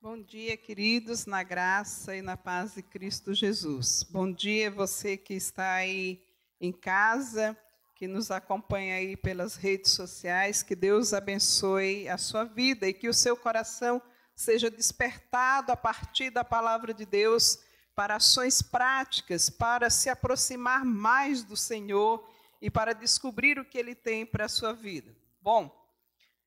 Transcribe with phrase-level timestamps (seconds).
[0.00, 4.04] Bom dia, queridos, na graça e na paz de Cristo Jesus.
[4.04, 6.22] Bom dia você que está aí
[6.60, 7.58] em casa,
[7.96, 10.62] que nos acompanha aí pelas redes sociais.
[10.62, 14.00] Que Deus abençoe a sua vida e que o seu coração
[14.36, 17.58] seja despertado a partir da palavra de Deus
[17.92, 22.24] para ações práticas, para se aproximar mais do Senhor
[22.62, 25.12] e para descobrir o que Ele tem para a sua vida.
[25.42, 25.77] Bom,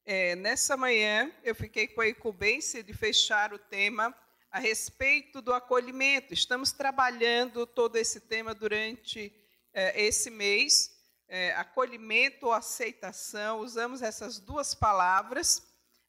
[0.05, 4.16] é, nessa manhã, eu fiquei com a incumbência de fechar o tema
[4.49, 6.34] a respeito do acolhimento.
[6.34, 9.31] Estamos trabalhando todo esse tema durante
[9.73, 10.89] é, esse mês,
[11.27, 13.59] é, acolhimento ou aceitação.
[13.59, 15.61] Usamos essas duas palavras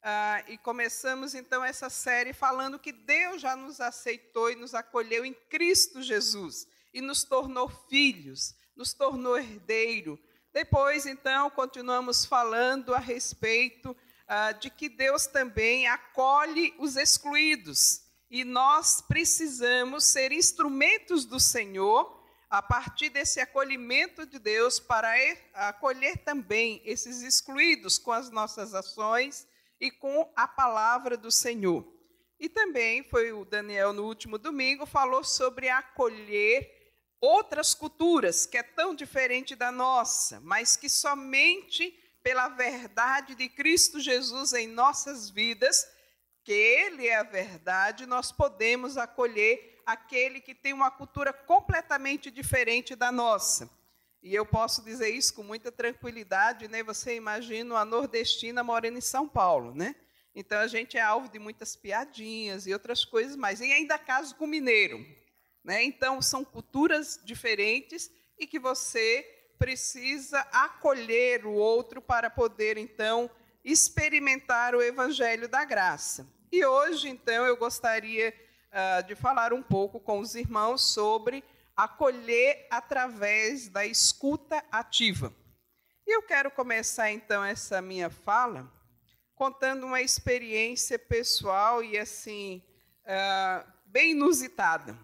[0.03, 5.25] ah, e começamos então essa série falando que Deus já nos aceitou e nos acolheu
[5.25, 10.19] em Cristo Jesus e nos tornou filhos, nos tornou herdeiro
[10.53, 13.97] depois, então, continuamos falando a respeito
[14.29, 18.03] ah, de que Deus também acolhe os excluídos.
[18.31, 25.11] E nós precisamos ser instrumentos do Senhor a partir desse acolhimento de Deus para
[25.55, 29.47] acolher também esses excluídos com as nossas ações
[29.81, 31.91] e com a palavra do Senhor.
[32.39, 36.82] E também foi o Daniel no último domingo falou sobre acolher
[37.23, 44.01] outras culturas, que é tão diferente da nossa, mas que somente pela verdade de Cristo
[44.01, 45.87] Jesus em nossas vidas,
[46.45, 52.97] que Ele é a verdade, nós podemos acolher aquele que tem uma cultura completamente diferente
[52.97, 53.71] da nossa.
[54.21, 56.83] E eu posso dizer isso com muita tranquilidade, né?
[56.83, 59.95] Você imagina a nordestina morando em São Paulo, né?
[60.35, 63.61] Então a gente é alvo de muitas piadinhas e outras coisas mais.
[63.61, 65.05] E ainda caso com mineiro,
[65.65, 65.83] né?
[65.85, 69.25] Então, são culturas diferentes e que você
[69.59, 73.31] precisa acolher o outro para poder, então,
[73.65, 76.27] experimentar o evangelho da graça.
[76.51, 78.35] E hoje, então, eu gostaria
[78.73, 81.45] uh, de falar um pouco com os irmãos sobre
[81.77, 85.33] acolher através da escuta ativa.
[86.07, 88.71] E eu quero começar, então, essa minha fala
[89.35, 92.63] contando uma experiência pessoal e, assim,
[93.05, 94.97] uh, bem inusitada.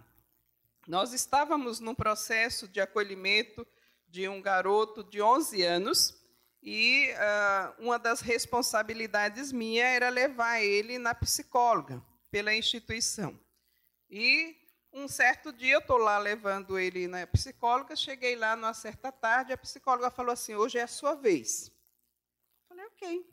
[0.89, 3.67] Nós estávamos num processo de acolhimento
[4.07, 6.19] de um garoto de 11 anos
[6.63, 13.39] e uh, uma das responsabilidades minha era levar ele na psicóloga pela instituição.
[14.09, 14.57] E
[14.91, 19.53] um certo dia eu estou lá levando ele na psicóloga, cheguei lá numa certa tarde,
[19.53, 21.71] a psicóloga falou assim: hoje é a sua vez.
[22.67, 23.31] Falei, ok.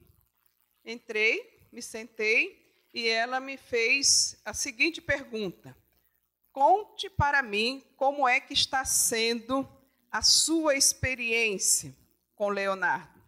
[0.83, 5.73] Entrei, me sentei e ela me fez a seguinte pergunta:
[6.55, 9.67] Conte para mim como é que está sendo
[10.09, 11.93] a sua experiência
[12.33, 13.21] com Leonardo.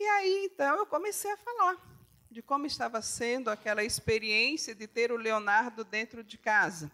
[0.00, 1.76] E aí, então, eu comecei a falar
[2.30, 6.90] de como estava sendo aquela experiência de ter o Leonardo dentro de casa.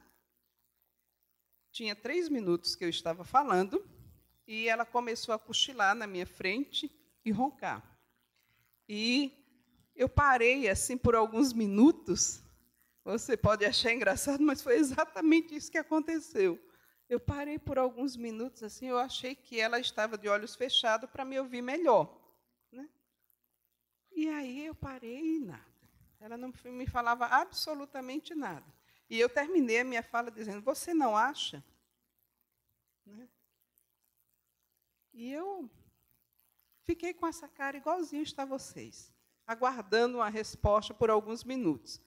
[1.71, 3.89] Tinha três minutos que eu estava falando
[4.49, 6.91] e ela começou a cochilar na minha frente
[7.25, 7.85] e roncar.
[8.89, 9.33] E
[9.95, 12.43] eu parei assim por alguns minutos
[13.05, 16.59] você pode achar engraçado, mas foi exatamente isso que aconteceu.
[17.07, 21.25] Eu parei por alguns minutos assim, eu achei que ela estava de olhos fechados para
[21.25, 22.19] me ouvir melhor.
[22.73, 22.89] Né?
[24.11, 25.63] E aí eu parei e nada.
[26.19, 28.65] Ela não me falava absolutamente nada.
[29.11, 31.63] E eu terminei a minha fala dizendo: Você não acha?
[33.05, 33.29] Né?
[35.13, 35.71] E eu
[36.85, 39.13] fiquei com essa cara igualzinho está vocês,
[39.47, 42.01] aguardando uma resposta por alguns minutos.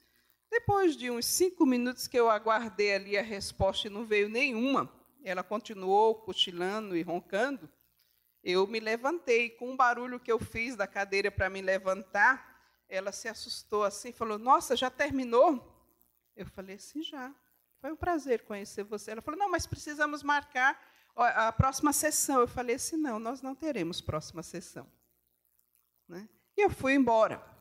[0.49, 4.91] Depois de uns cinco minutos que eu aguardei ali a resposta e não veio nenhuma,
[5.23, 7.69] ela continuou cochilando e roncando.
[8.43, 9.49] Eu me levantei.
[9.49, 14.13] Com um barulho que eu fiz da cadeira para me levantar, ela se assustou assim,
[14.13, 15.75] falou: Nossa, já terminou?
[16.35, 17.33] Eu falei assim: Já.
[17.79, 19.11] Foi um prazer conhecer você.
[19.11, 20.81] Ela falou: Não, mas precisamos marcar
[21.15, 22.39] a próxima sessão.
[22.39, 24.87] Eu falei assim: Não, nós não teremos próxima sessão.
[26.07, 26.29] Né?
[26.55, 27.56] E eu fui embora.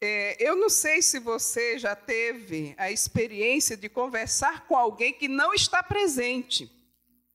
[0.00, 5.26] É, eu não sei se você já teve a experiência de conversar com alguém que
[5.26, 6.70] não está presente.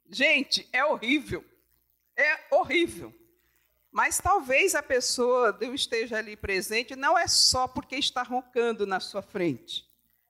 [0.09, 1.43] Gente, é horrível.
[2.15, 3.13] É horrível.
[3.91, 8.99] Mas talvez a pessoa não esteja ali presente, não é só porque está roncando na
[8.99, 9.85] sua frente.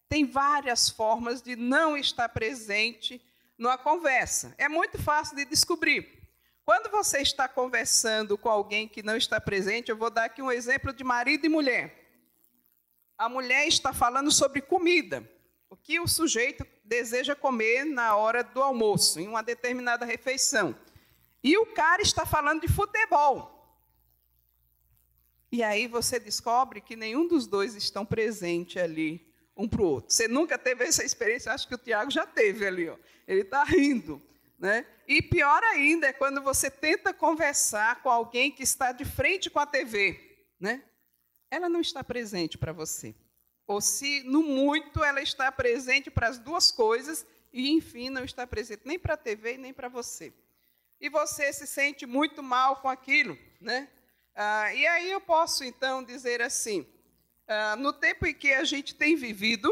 [0.07, 3.22] Tem várias formas de não estar presente
[3.57, 4.56] numa conversa.
[4.57, 6.22] É muito fácil de descobrir.
[6.63, 10.51] Quando você está conversando com alguém que não está presente, eu vou dar aqui um
[10.51, 12.00] exemplo de marido e mulher
[13.21, 15.23] a mulher está falando sobre comida,
[15.69, 20.75] o que o sujeito deseja comer na hora do almoço, em uma determinada refeição.
[21.44, 23.79] E o cara está falando de futebol.
[25.51, 30.12] E aí você descobre que nenhum dos dois estão presente ali, um para o outro.
[30.12, 32.89] Você nunca teve essa experiência, acho que o Tiago já teve ali.
[32.89, 32.97] Ó.
[33.27, 34.19] Ele está rindo.
[34.57, 34.83] Né?
[35.07, 39.59] E pior ainda é quando você tenta conversar com alguém que está de frente com
[39.59, 40.19] a TV.
[40.59, 40.83] Né?
[41.51, 43.13] Ela não está presente para você.
[43.68, 48.48] Ou se, no muito, ela está presente para as duas coisas e, enfim, não está
[48.48, 50.33] presente nem para a TV nem para você.
[51.00, 53.38] E você se sente muito mal com aquilo.
[53.59, 53.89] Né?
[54.33, 56.88] Ah, e aí eu posso, então, dizer assim:
[57.48, 59.69] ah, no tempo em que a gente tem vivido,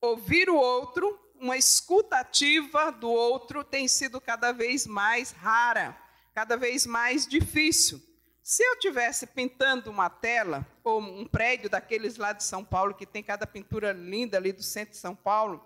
[0.00, 5.98] ouvir o outro, uma escuta ativa do outro tem sido cada vez mais rara,
[6.34, 8.00] cada vez mais difícil.
[8.42, 13.06] Se eu tivesse pintando uma tela, ou um prédio daqueles lá de São Paulo, que
[13.06, 15.64] tem cada pintura linda ali do centro de São Paulo,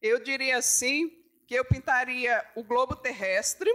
[0.00, 1.10] eu diria assim,
[1.46, 3.70] que eu pintaria o globo terrestre,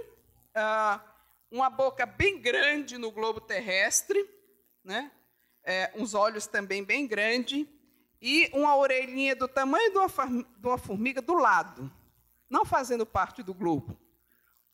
[0.55, 1.03] ah,
[1.51, 4.27] uma boca bem grande no globo terrestre,
[4.83, 5.11] né?
[5.63, 7.67] É, uns olhos também bem grandes,
[8.21, 11.91] e uma orelhinha do tamanho de uma, de uma formiga do lado,
[12.49, 13.99] não fazendo parte do globo,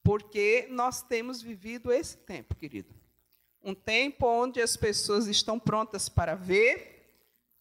[0.04, 2.94] porque nós temos vivido esse tempo, querido.
[3.66, 6.96] Um tempo onde as pessoas estão prontas para ver,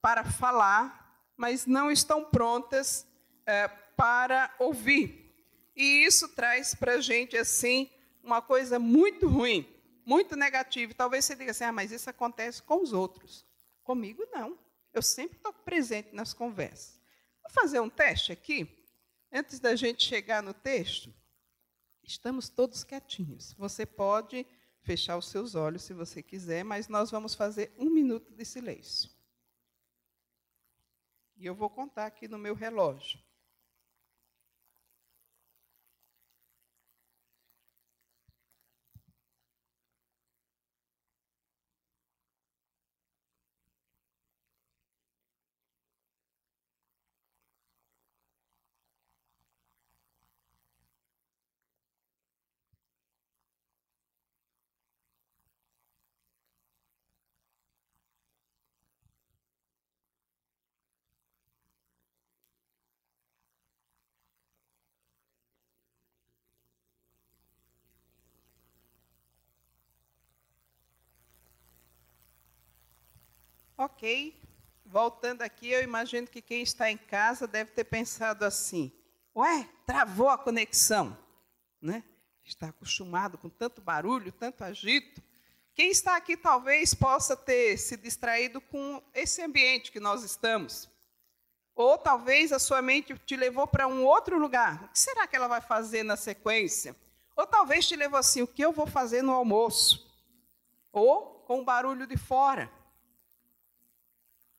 [0.02, 3.06] para falar, mas não estão prontas
[3.46, 3.66] é,
[3.96, 5.34] para ouvir.
[5.74, 7.90] E isso traz para a gente assim
[8.22, 9.66] uma coisa muito ruim,
[10.04, 10.92] muito negativa.
[10.92, 13.46] Talvez você diga assim, ah, mas isso acontece com os outros.
[13.82, 14.58] Comigo, não.
[14.92, 17.00] Eu sempre estou presente nas conversas.
[17.42, 18.68] Vou fazer um teste aqui.
[19.32, 21.12] Antes da gente chegar no texto,
[22.02, 23.54] estamos todos quietinhos.
[23.54, 24.46] Você pode
[24.84, 29.10] fechar os seus olhos se você quiser, mas nós vamos fazer um minuto de silêncio.
[31.36, 33.18] E eu vou contar aqui no meu relógio.
[73.84, 74.34] Ok,
[74.86, 78.90] voltando aqui, eu imagino que quem está em casa deve ter pensado assim:
[79.36, 81.14] ué, travou a conexão,
[81.82, 82.02] né?
[82.42, 85.22] Está acostumado com tanto barulho, tanto agito.
[85.74, 90.88] Quem está aqui talvez possa ter se distraído com esse ambiente que nós estamos.
[91.74, 94.84] Ou talvez a sua mente te levou para um outro lugar.
[94.84, 96.96] O que será que ela vai fazer na sequência?
[97.36, 100.10] Ou talvez te levou assim: o que eu vou fazer no almoço?
[100.90, 102.72] Ou com o barulho de fora.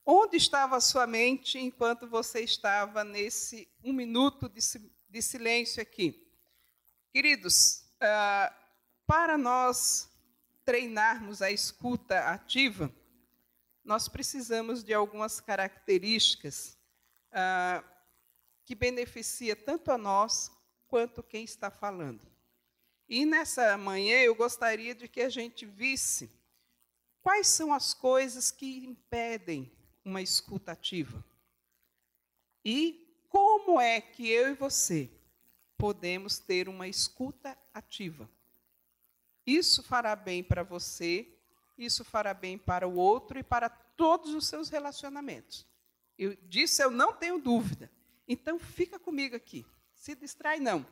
[0.07, 6.31] Onde estava a sua mente enquanto você estava nesse um minuto de, silêncio aqui?
[7.11, 8.53] Queridos, uh,
[9.07, 10.07] para nós
[10.63, 12.93] treinarmos a escuta ativa,
[13.83, 16.77] nós precisamos de algumas características
[17.31, 17.83] uh,
[18.63, 20.51] que beneficia tanto a nós
[20.87, 22.21] quanto quem está falando.
[23.09, 26.31] E nessa manhã eu gostaria de que a gente visse
[27.23, 29.71] quais são as coisas que impedem
[30.05, 31.25] uma escuta ativa.
[32.63, 35.09] E como é que eu e você
[35.77, 38.29] podemos ter uma escuta ativa?
[39.45, 41.27] Isso fará bem para você,
[41.77, 45.65] isso fará bem para o outro e para todos os seus relacionamentos.
[46.17, 47.91] Eu disse, eu não tenho dúvida.
[48.27, 49.65] Então fica comigo aqui.
[49.93, 50.85] Se distrai não.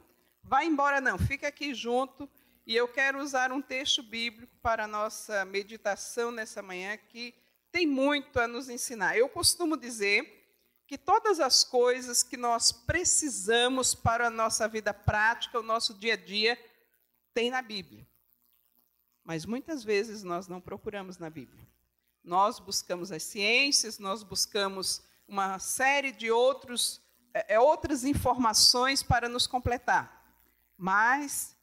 [0.43, 2.29] Vai embora não, fica aqui junto.
[2.65, 7.33] E eu quero usar um texto bíblico para a nossa meditação nessa manhã que
[7.73, 9.17] tem muito a nos ensinar.
[9.17, 10.47] Eu costumo dizer
[10.85, 16.13] que todas as coisas que nós precisamos para a nossa vida prática, o nosso dia
[16.13, 16.55] a dia,
[17.33, 18.07] tem na Bíblia.
[19.23, 21.67] Mas muitas vezes nós não procuramos na Bíblia.
[22.23, 27.01] Nós buscamos as ciências, nós buscamos uma série de outros,
[27.33, 30.23] é, é outras informações para nos completar.
[30.77, 31.57] Mas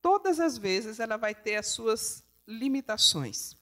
[0.00, 3.59] todas as vezes ela vai ter as suas limitações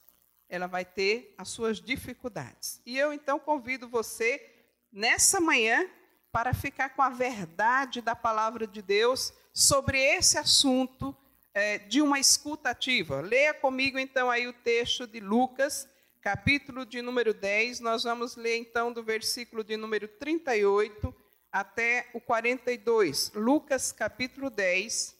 [0.49, 2.81] ela vai ter as suas dificuldades.
[2.85, 4.43] E eu então convido você
[4.91, 5.87] nessa manhã
[6.31, 11.15] para ficar com a verdade da palavra de Deus sobre esse assunto
[11.53, 13.21] é, de uma escuta ativa.
[13.21, 15.87] Leia comigo então aí o texto de Lucas,
[16.21, 17.79] capítulo de número 10.
[17.79, 21.15] Nós vamos ler então do versículo de número 38
[21.51, 23.31] até o 42.
[23.33, 25.15] Lucas, capítulo 10,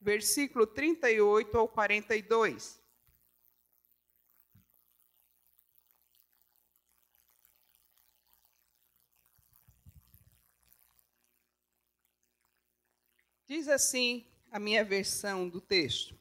[0.00, 2.79] versículo 38 ao 42.
[13.50, 16.16] Diz assim a minha versão do texto.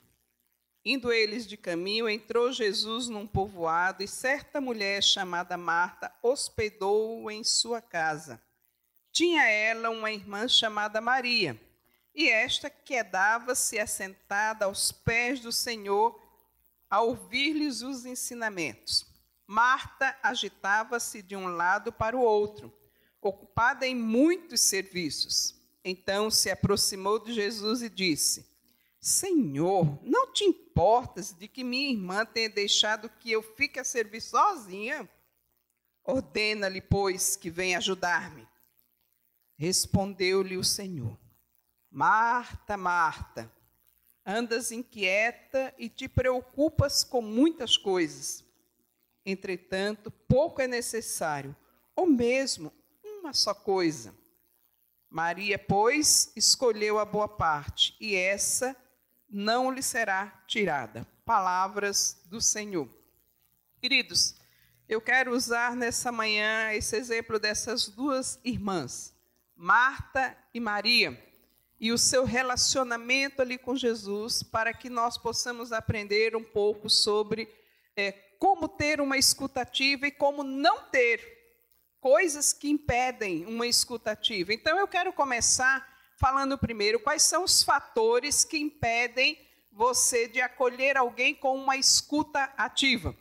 [0.84, 7.44] Indo eles de caminho, entrou Jesus num povoado e certa mulher chamada Marta hospedou-o em
[7.44, 8.42] sua casa.
[9.12, 11.56] Tinha ela uma irmã chamada Maria,
[12.16, 16.20] e esta quedava-se assentada aos pés do Senhor
[16.90, 19.06] a ouvir-lhes os ensinamentos.
[19.46, 22.74] Marta agitava-se de um lado para o outro,
[23.22, 25.59] ocupada em muitos serviços.
[25.84, 28.50] Então se aproximou de Jesus e disse:
[29.00, 34.22] Senhor, não te importas de que minha irmã tenha deixado que eu fique a servir
[34.22, 35.10] sozinha?
[36.04, 38.48] Ordena-lhe, pois, que venha ajudar-me.
[39.56, 41.18] Respondeu-lhe o Senhor:
[41.90, 43.52] Marta, Marta,
[44.26, 48.44] andas inquieta e te preocupas com muitas coisas.
[49.26, 51.56] Entretanto, pouco é necessário,
[51.96, 54.14] ou mesmo uma só coisa.
[55.10, 58.76] Maria, pois, escolheu a boa parte, e essa
[59.28, 61.06] não lhe será tirada.
[61.26, 62.88] Palavras do Senhor.
[63.82, 64.36] Queridos,
[64.88, 69.16] eu quero usar nessa manhã esse exemplo dessas duas irmãs,
[69.56, 71.18] Marta e Maria,
[71.80, 77.48] e o seu relacionamento ali com Jesus, para que nós possamos aprender um pouco sobre
[77.96, 81.39] é, como ter uma escutativa e como não ter
[82.00, 84.54] coisas que impedem uma escutativa.
[84.54, 85.88] Então eu quero começar
[86.18, 89.38] falando primeiro quais são os fatores que impedem
[89.72, 93.16] você de acolher alguém com uma escuta ativa.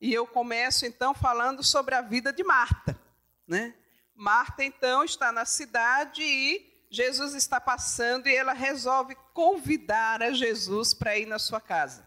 [0.00, 2.98] E eu começo então falando sobre a vida de Marta,
[3.46, 3.74] né?
[4.14, 10.94] Marta então está na cidade e Jesus está passando e ela resolve convidar a Jesus
[10.94, 12.06] para ir na sua casa.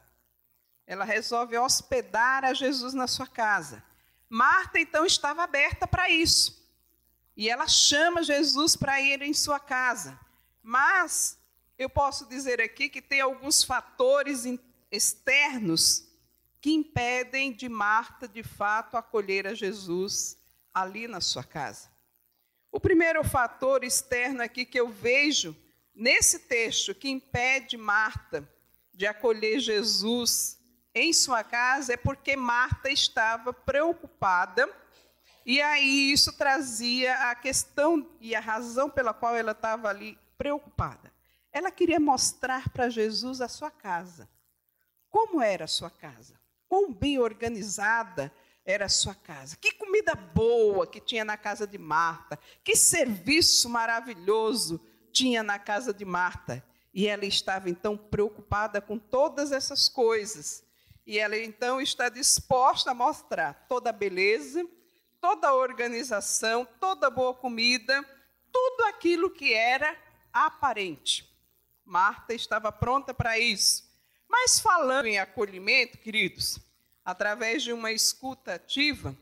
[0.86, 3.84] Ela resolve hospedar a Jesus na sua casa.
[4.30, 6.58] Marta então estava aberta para isso.
[7.36, 10.20] E ela chama Jesus para ir em sua casa.
[10.62, 11.38] Mas
[11.78, 14.44] eu posso dizer aqui que tem alguns fatores
[14.92, 16.08] externos
[16.60, 20.38] que impedem de Marta, de fato, acolher a Jesus
[20.74, 21.90] ali na sua casa.
[22.72, 25.56] O primeiro fator externo aqui que eu vejo
[25.94, 28.48] nesse texto que impede Marta
[28.94, 30.57] de acolher Jesus
[30.98, 34.70] em sua casa é porque Marta estava preocupada
[35.46, 41.10] e aí isso trazia a questão e a razão pela qual ela estava ali preocupada.
[41.54, 44.28] Ela queria mostrar para Jesus a sua casa.
[45.10, 46.38] Como era a sua casa?
[46.68, 48.30] Quão bem organizada
[48.66, 49.56] era a sua casa?
[49.56, 52.38] Que comida boa que tinha na casa de Marta?
[52.62, 54.82] Que serviço maravilhoso
[55.14, 56.62] tinha na casa de Marta?
[56.94, 60.67] E ela estava então preocupada com todas essas coisas.
[61.08, 64.68] E ela então está disposta a mostrar toda a beleza,
[65.22, 68.04] toda a organização, toda a boa comida,
[68.52, 69.98] tudo aquilo que era
[70.34, 71.26] aparente.
[71.86, 73.90] Marta estava pronta para isso.
[74.28, 76.60] Mas falando em acolhimento, queridos,
[77.06, 79.16] através de uma escuta ativa,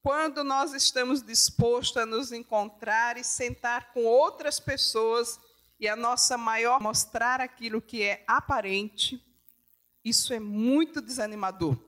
[0.00, 5.40] quando nós estamos dispostos a nos encontrar e sentar com outras pessoas
[5.80, 9.20] e a nossa maior mostrar aquilo que é aparente,
[10.10, 11.78] isso é muito desanimador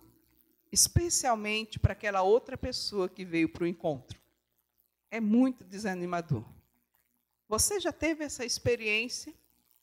[0.73, 4.19] especialmente para aquela outra pessoa que veio para o encontro.
[5.11, 6.43] É muito desanimador.
[7.47, 9.35] Você já teve essa experiência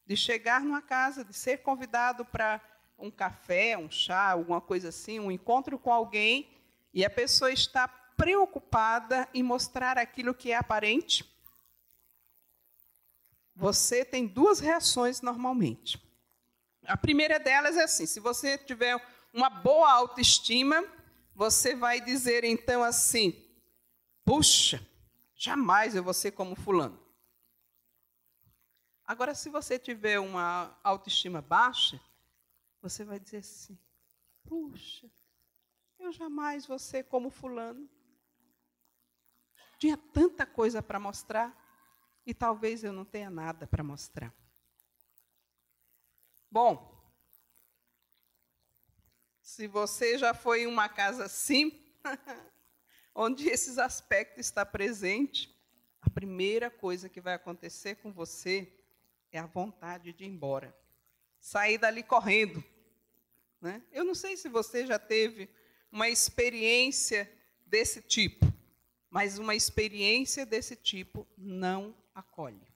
[0.07, 2.59] de chegar numa casa, de ser convidado para
[2.97, 6.49] um café, um chá, alguma coisa assim, um encontro com alguém,
[6.91, 11.23] e a pessoa está preocupada em mostrar aquilo que é aparente?
[13.55, 16.01] Você tem duas reações normalmente.
[16.89, 18.99] A primeira delas é assim: se você tiver
[19.31, 20.83] uma boa autoestima,
[21.35, 23.31] você vai dizer então assim:
[24.25, 24.83] puxa,
[25.35, 26.99] jamais eu vou ser como Fulano.
[29.05, 32.01] Agora, se você tiver uma autoestima baixa,
[32.81, 33.77] você vai dizer assim:
[34.43, 35.07] puxa,
[35.99, 37.87] eu jamais vou ser como Fulano.
[39.77, 41.55] Tinha tanta coisa para mostrar
[42.25, 44.33] e talvez eu não tenha nada para mostrar.
[46.51, 46.89] Bom,
[49.41, 51.71] se você já foi em uma casa assim,
[53.13, 55.53] onde esses aspectos estão presentes,
[56.01, 58.71] a primeira coisa que vai acontecer com você
[59.31, 60.75] é a vontade de ir embora.
[61.39, 62.63] Sair dali correndo.
[63.61, 63.83] Né?
[63.91, 65.49] Eu não sei se você já teve
[65.91, 67.31] uma experiência
[67.65, 68.45] desse tipo,
[69.09, 72.67] mas uma experiência desse tipo não acolhe.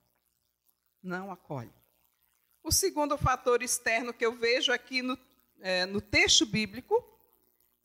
[1.01, 1.74] Não acolhe.
[2.63, 5.17] O segundo fator externo que eu vejo aqui no
[5.63, 7.01] é, no texto bíblico,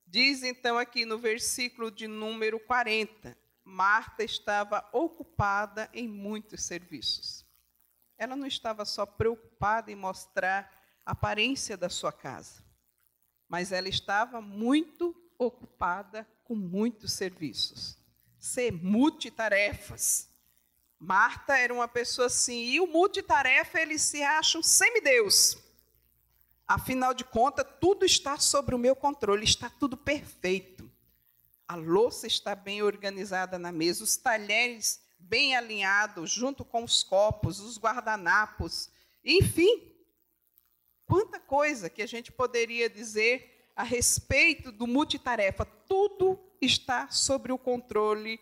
[0.05, 7.47] diz então aqui no versículo de número 40, Marta estava ocupada em muitos serviços.
[8.19, 10.73] ela não estava só preocupada em mostrar
[11.07, 12.65] a aparência da sua casa,
[13.49, 17.97] mas ela estava muito ocupada com muitos serviços.
[18.41, 20.29] Ser multitarefas.
[20.99, 25.57] Marta era uma pessoa assim, e o multitarefa eles se acham semideus.
[26.67, 30.91] Afinal de contas, tudo está sob o meu controle, está tudo perfeito.
[31.67, 37.61] A louça está bem organizada na mesa, os talheres bem alinhados, junto com os copos,
[37.61, 38.91] os guardanapos,
[39.25, 39.93] enfim.
[41.07, 45.65] Quanta coisa que a gente poderia dizer a respeito do multitarefa.
[45.65, 48.41] Tudo está sob o controle,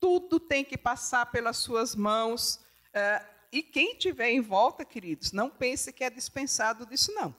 [0.00, 2.56] tudo tem que passar pelas suas mãos.
[2.88, 7.34] Uh, e quem tiver em volta, queridos, não pense que é dispensado disso, não.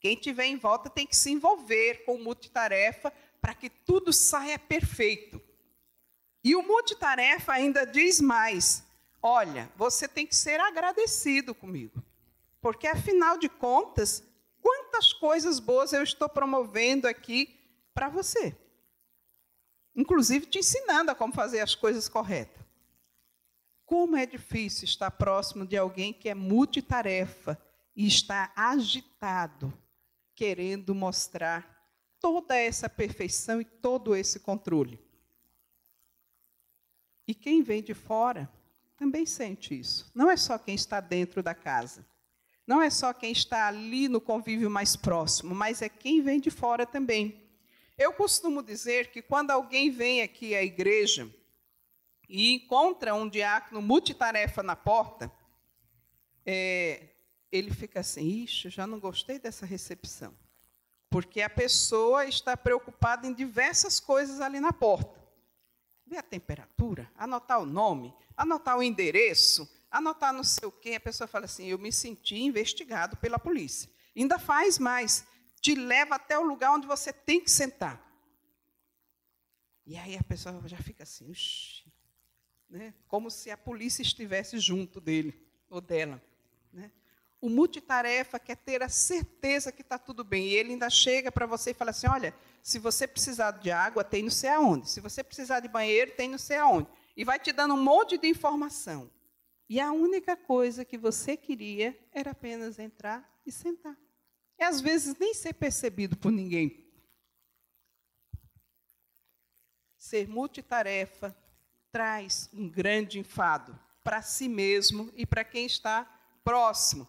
[0.00, 5.40] Quem tiver em volta tem que se envolver com multitarefa para que tudo saia perfeito.
[6.42, 8.82] E o multitarefa ainda diz mais:
[9.22, 12.02] olha, você tem que ser agradecido comigo,
[12.60, 14.22] porque afinal de contas,
[14.62, 17.58] quantas coisas boas eu estou promovendo aqui
[17.92, 18.56] para você.
[20.00, 22.64] Inclusive te ensinando a como fazer as coisas corretas.
[23.84, 27.60] Como é difícil estar próximo de alguém que é multitarefa
[27.94, 29.70] e está agitado,
[30.34, 31.86] querendo mostrar
[32.18, 34.98] toda essa perfeição e todo esse controle.
[37.28, 38.50] E quem vem de fora
[38.96, 40.10] também sente isso.
[40.14, 42.06] Não é só quem está dentro da casa.
[42.66, 46.50] Não é só quem está ali no convívio mais próximo, mas é quem vem de
[46.50, 47.39] fora também.
[48.00, 51.30] Eu costumo dizer que quando alguém vem aqui à igreja
[52.26, 55.30] e encontra um diácono multitarefa na porta,
[56.46, 57.08] é,
[57.52, 60.34] ele fica assim: ixi, já não gostei dessa recepção.
[61.10, 65.22] Porque a pessoa está preocupada em diversas coisas ali na porta.
[66.06, 70.94] Ver a temperatura, anotar o nome, anotar o endereço, anotar não sei o quê.
[70.94, 73.90] A pessoa fala assim: eu me senti investigado pela polícia.
[74.16, 75.26] Ainda faz mais,
[75.60, 78.00] te leva até o lugar onde você tem que sentar.
[79.86, 81.84] E aí a pessoa já fica assim, Uxi,
[82.68, 82.94] né?
[83.08, 85.34] como se a polícia estivesse junto dele
[85.68, 86.22] ou dela.
[86.72, 86.90] Né?
[87.40, 90.48] O multitarefa quer ter a certeza que está tudo bem.
[90.48, 94.04] E ele ainda chega para você e fala assim: olha, se você precisar de água,
[94.04, 94.88] tem não sei aonde.
[94.88, 96.88] Se você precisar de banheiro, tem não sei aonde.
[97.16, 99.10] E vai te dando um monte de informação.
[99.68, 103.96] E a única coisa que você queria era apenas entrar e sentar.
[104.60, 106.86] E às vezes nem ser percebido por ninguém.
[109.96, 111.34] Ser multitarefa
[111.90, 116.04] traz um grande enfado para si mesmo e para quem está
[116.44, 117.08] próximo.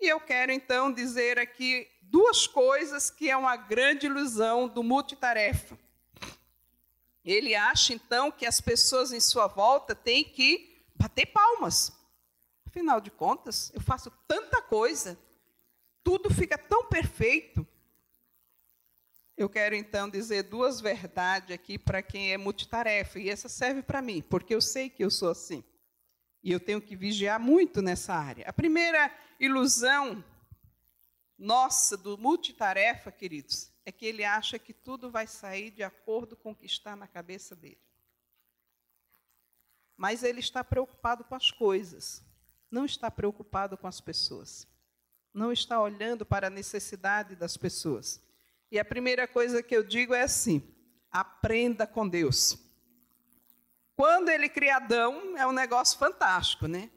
[0.00, 5.78] E eu quero então dizer aqui duas coisas que é uma grande ilusão do multitarefa.
[7.22, 11.92] Ele acha então que as pessoas em sua volta têm que bater palmas.
[12.66, 15.18] Afinal de contas, eu faço tanta coisa,
[16.08, 17.68] tudo fica tão perfeito.
[19.36, 24.00] Eu quero então dizer duas verdades aqui para quem é multitarefa, e essa serve para
[24.00, 25.62] mim, porque eu sei que eu sou assim.
[26.42, 28.48] E eu tenho que vigiar muito nessa área.
[28.48, 30.24] A primeira ilusão
[31.36, 36.52] nossa do multitarefa, queridos, é que ele acha que tudo vai sair de acordo com
[36.52, 37.82] o que está na cabeça dele.
[39.94, 42.24] Mas ele está preocupado com as coisas,
[42.70, 44.66] não está preocupado com as pessoas.
[45.32, 48.20] Não está olhando para a necessidade das pessoas.
[48.70, 50.62] E a primeira coisa que eu digo é assim:
[51.10, 52.58] aprenda com Deus.
[53.96, 56.90] Quando ele cria Adão, é um negócio fantástico, né?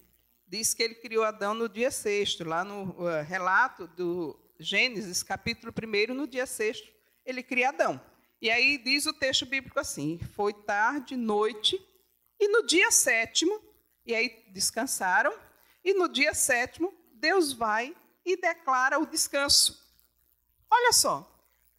[0.48, 5.74] Diz que ele criou Adão no dia sexto, lá no uh, relato do Gênesis, capítulo
[5.74, 6.88] 1, no dia sexto,
[7.26, 8.00] ele cria Adão.
[8.42, 11.80] E aí diz o texto bíblico assim: foi tarde, noite,
[12.40, 13.62] e no dia sétimo,
[14.06, 15.34] e aí descansaram,
[15.84, 19.82] e no dia sétimo, Deus vai e declara o descanso.
[20.70, 21.30] Olha só,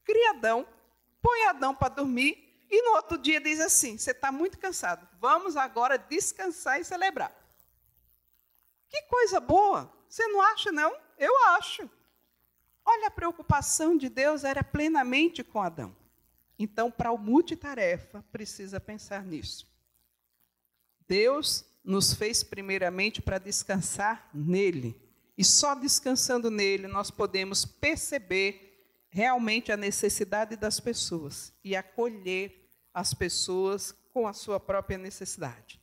[0.05, 0.67] cria Adão,
[1.21, 5.57] põe Adão para dormir, e no outro dia diz assim: Você está muito cansado, vamos
[5.57, 7.33] agora descansar e celebrar.
[8.89, 9.93] Que coisa boa!
[10.09, 10.95] Você não acha, não?
[11.17, 11.89] Eu acho.
[12.85, 15.97] Olha, a preocupação de Deus era plenamente com Adão.
[16.59, 19.67] Então, para o multitarefa, precisa pensar nisso.
[21.09, 25.01] Deus nos fez primeiramente para descansar nele.
[25.43, 33.13] E só descansando nele nós podemos perceber realmente a necessidade das pessoas e acolher as
[33.13, 35.83] pessoas com a sua própria necessidade.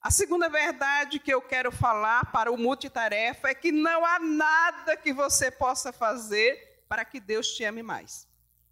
[0.00, 4.96] A segunda verdade que eu quero falar para o multitarefa é que não há nada
[4.96, 8.28] que você possa fazer para que Deus te ame mais.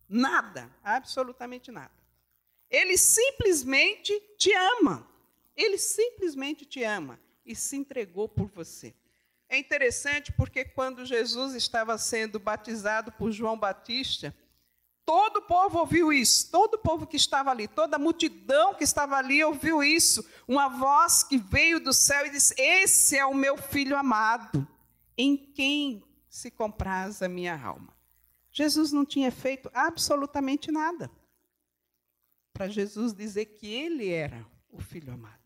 [0.08, 1.90] Nada, absolutamente nada.
[2.70, 5.10] Ele simplesmente te ama.
[5.56, 8.94] Ele simplesmente te ama e se entregou por você.
[9.50, 14.32] É interessante porque quando Jesus estava sendo batizado por João Batista,
[15.04, 18.84] todo o povo ouviu isso, todo o povo que estava ali, toda a multidão que
[18.84, 20.24] estava ali ouviu isso.
[20.46, 24.64] Uma voz que veio do céu e disse: Esse é o meu filho amado,
[25.18, 27.92] em quem se compraz a minha alma.
[28.52, 31.10] Jesus não tinha feito absolutamente nada
[32.52, 35.39] para Jesus dizer que ele era o filho amado.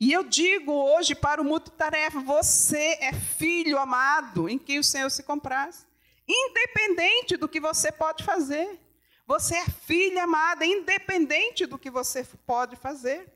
[0.00, 5.10] E eu digo hoje para o multitarefa: você é filho amado em quem o Senhor
[5.10, 5.86] se compraz.
[6.26, 8.80] Independente do que você pode fazer.
[9.26, 13.30] Você é filha amada, independente do que você pode fazer.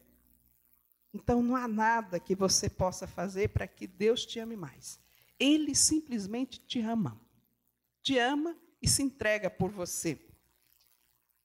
[1.13, 4.99] Então não há nada que você possa fazer para que Deus te ame mais.
[5.39, 7.21] Ele simplesmente te ama.
[8.03, 10.19] Te ama e se entrega por você.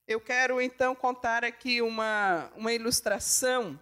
[0.06, 3.78] Eu quero então contar aqui uma, uma ilustração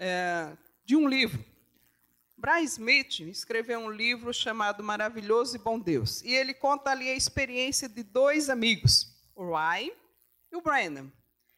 [0.00, 1.44] é, de um livro.
[2.36, 6.22] Brian Smith escreveu um livro chamado Maravilhoso e Bom Deus.
[6.22, 9.92] E ele conta ali a experiência de dois amigos, o Ryan
[10.50, 11.10] e o Brandon.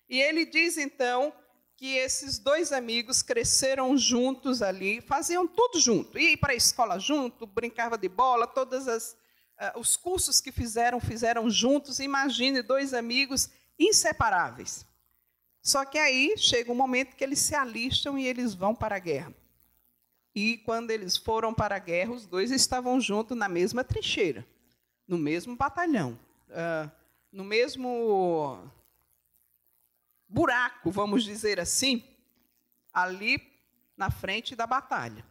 [0.09, 1.33] E ele diz então
[1.77, 7.47] que esses dois amigos cresceram juntos ali, faziam tudo junto, ia para a escola junto,
[7.47, 12.01] brincava de bola, todos uh, os cursos que fizeram, fizeram juntos.
[12.01, 14.85] Imagine dois amigos inseparáveis.
[15.63, 18.99] Só que aí chega um momento que eles se alistam e eles vão para a
[18.99, 19.33] guerra.
[20.35, 24.45] E quando eles foram para a guerra, os dois estavam juntos na mesma trincheira,
[25.07, 26.19] no mesmo batalhão,
[27.31, 28.69] no mesmo
[30.29, 32.03] buraco, vamos dizer assim,
[32.93, 33.41] ali
[33.97, 35.25] na frente da batalha.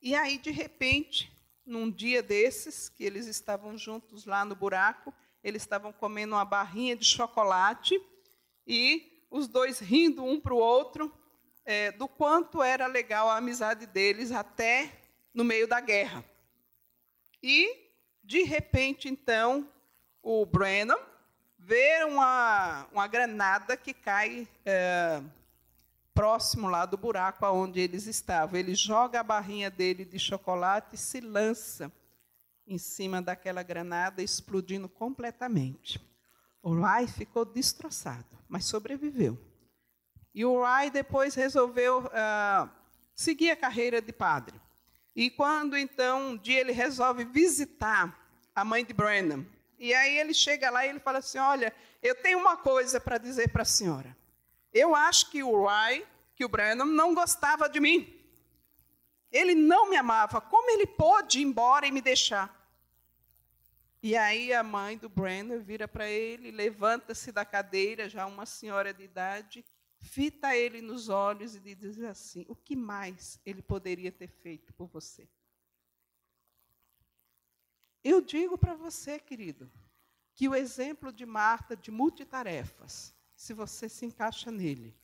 [0.00, 1.32] E aí, de repente,
[1.64, 6.94] num dia desses, que eles estavam juntos lá no buraco, eles estavam comendo uma barrinha
[6.94, 8.00] de chocolate
[8.66, 11.12] e os dois rindo um para o outro,
[11.64, 14.92] é, do quanto era legal a amizade deles até
[15.34, 16.24] no meio da guerra.
[17.42, 17.90] E,
[18.22, 19.68] de repente, então,
[20.22, 20.98] o Brennan
[21.58, 25.20] vê uma, uma granada que cai é,
[26.14, 28.58] próximo lá do buraco onde eles estavam.
[28.58, 31.92] Ele joga a barrinha dele de chocolate e se lança
[32.66, 36.00] em cima daquela granada, explodindo completamente.
[36.66, 39.38] O Rai ficou destroçado, mas sobreviveu.
[40.34, 42.68] E o Rai depois resolveu uh,
[43.14, 44.60] seguir a carreira de padre.
[45.14, 48.18] E quando então um dia ele resolve visitar
[48.52, 49.44] a mãe de Brandon,
[49.78, 53.16] e aí ele chega lá e ele fala assim: Olha, eu tenho uma coisa para
[53.16, 54.16] dizer para a senhora.
[54.72, 58.12] Eu acho que o Rai, que o Brandon, não gostava de mim.
[59.30, 60.40] Ele não me amava.
[60.40, 62.55] Como ele pôde ir embora e me deixar?
[64.06, 68.94] E aí a mãe do Brandon vira para ele, levanta-se da cadeira, já uma senhora
[68.94, 69.64] de idade,
[69.98, 74.86] fita ele nos olhos e diz assim: O que mais ele poderia ter feito por
[74.86, 75.28] você?
[78.04, 79.68] Eu digo para você, querido,
[80.36, 84.96] que o exemplo de Marta de multitarefas, se você se encaixa nele,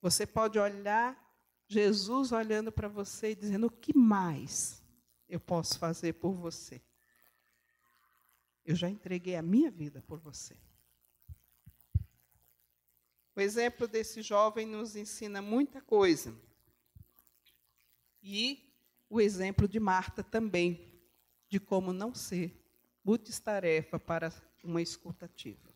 [0.00, 1.18] você pode olhar
[1.66, 4.80] Jesus olhando para você e dizendo: O que mais
[5.28, 6.80] eu posso fazer por você?
[8.68, 10.54] Eu já entreguei a minha vida por você.
[13.34, 16.36] O exemplo desse jovem nos ensina muita coisa.
[18.22, 18.70] E
[19.08, 21.00] o exemplo de Marta também,
[21.48, 22.62] de como não ser
[23.02, 24.30] multitarefa para
[24.62, 25.74] uma escutativa.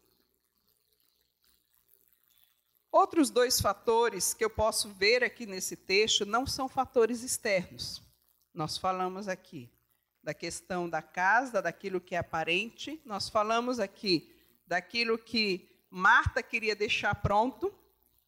[2.91, 8.03] Outros dois fatores que eu posso ver aqui nesse texto não são fatores externos.
[8.53, 9.73] Nós falamos aqui
[10.23, 13.01] da questão da casa, daquilo que é aparente.
[13.05, 14.33] Nós falamos aqui
[14.67, 17.75] daquilo que Marta queria deixar pronto,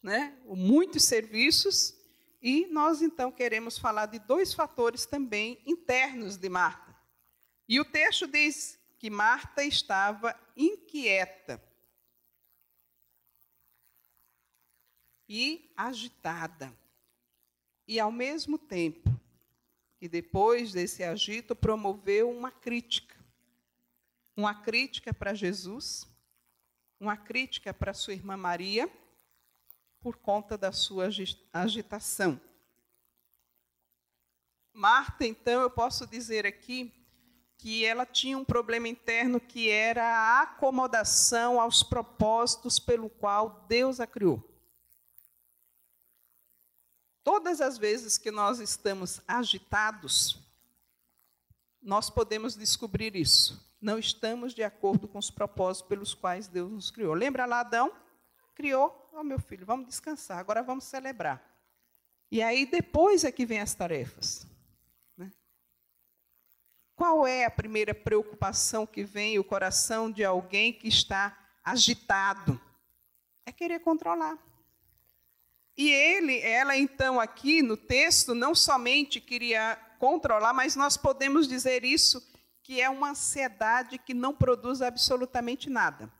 [0.03, 0.37] né?
[0.45, 1.95] muitos serviços,
[2.41, 6.95] e nós então queremos falar de dois fatores também internos de Marta.
[7.67, 11.61] E o texto diz que Marta estava inquieta
[15.27, 16.71] e agitada.
[17.87, 19.14] E ao mesmo tempo,
[20.05, 23.15] e depois desse agito promoveu uma crítica.
[24.37, 26.07] Uma crítica para Jesus,
[26.99, 28.87] uma crítica para sua irmã Maria,
[29.99, 31.09] por conta da sua
[31.51, 32.39] agitação.
[34.71, 36.93] Marta, então, eu posso dizer aqui
[37.57, 43.99] que ela tinha um problema interno que era a acomodação aos propósitos pelo qual Deus
[43.99, 44.54] a criou.
[47.25, 50.39] Todas as vezes que nós estamos agitados,
[51.81, 53.67] nós podemos descobrir isso.
[53.81, 57.15] Não estamos de acordo com os propósitos pelos quais Deus nos criou.
[57.15, 57.91] Lembra lá Adão?
[58.53, 61.43] Criou, oh meu filho, vamos descansar, agora vamos celebrar.
[62.29, 64.45] E aí depois é que vem as tarefas.
[65.17, 65.31] Né?
[66.95, 72.61] Qual é a primeira preocupação que vem o coração de alguém que está agitado?
[73.47, 74.37] É querer controlar.
[75.77, 81.83] E ele, ela então aqui no texto não somente queria controlar, mas nós podemos dizer
[81.83, 82.25] isso
[82.63, 86.11] que é uma ansiedade que não produz absolutamente nada.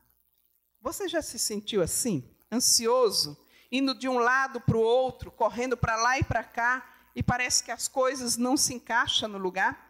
[0.81, 3.37] Você já se sentiu assim, ansioso,
[3.71, 7.63] indo de um lado para o outro, correndo para lá e para cá, e parece
[7.63, 9.85] que as coisas não se encaixam no lugar?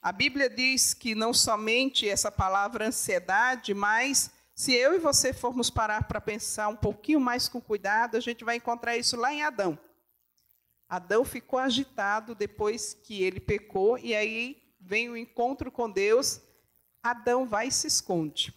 [0.00, 5.70] A Bíblia diz que não somente essa palavra ansiedade, mas se eu e você formos
[5.70, 9.42] parar para pensar um pouquinho mais com cuidado, a gente vai encontrar isso lá em
[9.42, 9.78] Adão.
[10.86, 16.42] Adão ficou agitado depois que ele pecou, e aí vem o encontro com Deus.
[17.02, 18.52] Adão vai e se esconde.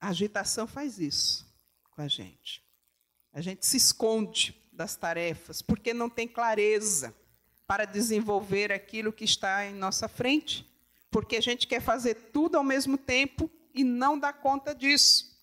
[0.00, 1.46] A agitação faz isso
[1.92, 2.64] com a gente.
[3.32, 7.14] A gente se esconde das tarefas porque não tem clareza
[7.64, 10.68] para desenvolver aquilo que está em nossa frente,
[11.10, 15.36] porque a gente quer fazer tudo ao mesmo tempo e não dá conta disso.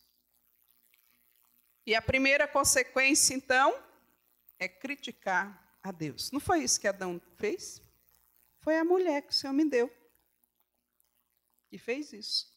[1.86, 3.78] E a primeira consequência, então,
[4.58, 6.32] é criticar a Deus.
[6.32, 7.82] Não foi isso que Adão fez?
[8.60, 9.91] Foi a mulher que o Senhor me deu
[11.67, 12.56] que fez isso.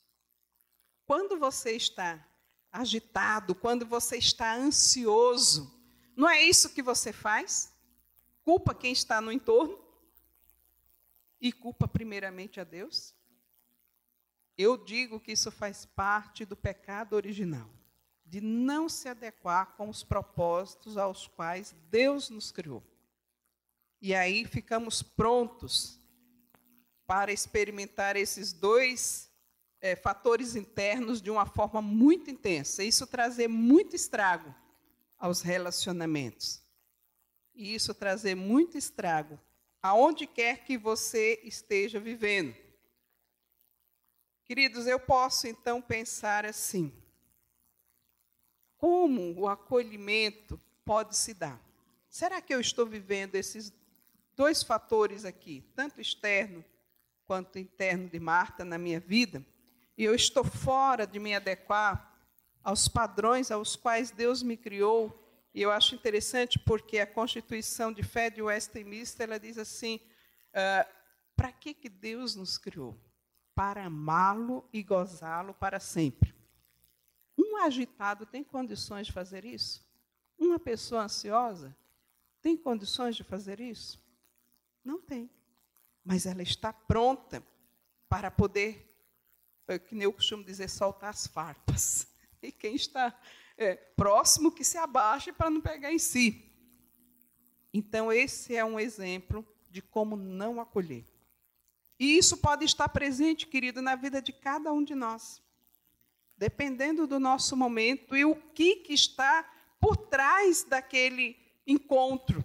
[1.05, 2.25] Quando você está
[2.71, 5.75] agitado, quando você está ansioso,
[6.15, 7.73] não é isso que você faz?
[8.49, 9.79] culpa quem está no entorno
[11.41, 13.15] e culpa primeiramente a Deus?
[14.57, 17.71] Eu digo que isso faz parte do pecado original,
[18.25, 22.83] de não se adequar com os propósitos aos quais Deus nos criou.
[24.01, 26.01] E aí ficamos prontos
[27.07, 29.31] para experimentar esses dois
[29.81, 32.83] é, fatores internos de uma forma muito intensa.
[32.83, 34.55] Isso trazer muito estrago
[35.19, 36.63] aos relacionamentos
[37.55, 39.39] e isso trazer muito estrago
[39.83, 42.55] aonde quer que você esteja vivendo.
[44.45, 46.93] Queridos, eu posso então pensar assim:
[48.77, 51.61] como o acolhimento pode se dar?
[52.09, 53.73] Será que eu estou vivendo esses
[54.35, 56.65] dois fatores aqui, tanto externo
[57.27, 59.45] quanto interno de Marta na minha vida?
[59.97, 62.17] E eu estou fora de me adequar
[62.63, 68.03] aos padrões aos quais Deus me criou e eu acho interessante porque a Constituição de
[68.03, 70.01] Fé de Westminster ela diz assim:
[70.51, 70.89] uh,
[71.37, 72.99] para que, que Deus nos criou?
[73.55, 76.35] Para amá-lo e gozá-lo para sempre.
[77.37, 79.87] Um agitado tem condições de fazer isso?
[80.39, 81.77] Uma pessoa ansiosa
[82.41, 84.01] tem condições de fazer isso?
[84.85, 85.31] Não tem.
[86.05, 87.43] Mas ela está pronta
[88.09, 88.89] para poder,
[89.89, 92.07] que nem eu costumo dizer, soltar as farpas.
[92.41, 93.13] E quem está
[93.59, 96.45] é, próximo que se abaixe para não pegar em si.
[97.75, 101.05] Então, esse é um exemplo de como não acolher.
[101.99, 105.43] E isso pode estar presente, querido, na vida de cada um de nós.
[106.37, 109.43] Dependendo do nosso momento e o que, que está
[109.81, 112.45] por trás daquele encontro,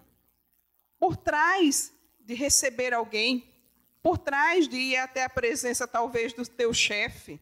[0.99, 3.54] por trás de receber alguém,
[4.02, 7.39] por trás de ir até a presença, talvez, do teu chefe.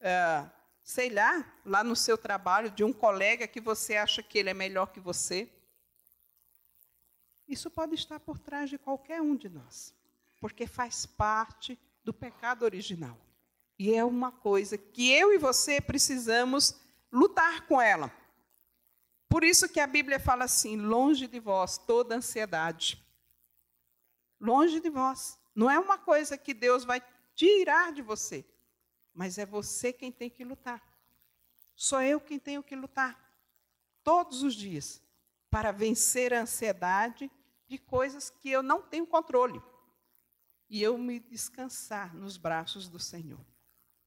[0.00, 0.57] Uh,
[0.88, 4.54] sei lá, lá no seu trabalho, de um colega que você acha que ele é
[4.54, 5.46] melhor que você.
[7.46, 9.94] Isso pode estar por trás de qualquer um de nós,
[10.40, 13.18] porque faz parte do pecado original.
[13.78, 16.80] E é uma coisa que eu e você precisamos
[17.12, 18.10] lutar com ela.
[19.28, 23.06] Por isso que a Bíblia fala assim: longe de vós toda ansiedade.
[24.40, 25.38] Longe de vós.
[25.54, 27.02] Não é uma coisa que Deus vai
[27.34, 28.42] tirar de você
[29.18, 30.80] mas é você quem tem que lutar.
[31.74, 33.18] Sou eu quem tenho que lutar
[34.04, 35.02] todos os dias
[35.50, 37.28] para vencer a ansiedade
[37.66, 39.60] de coisas que eu não tenho controle.
[40.70, 43.44] E eu me descansar nos braços do Senhor.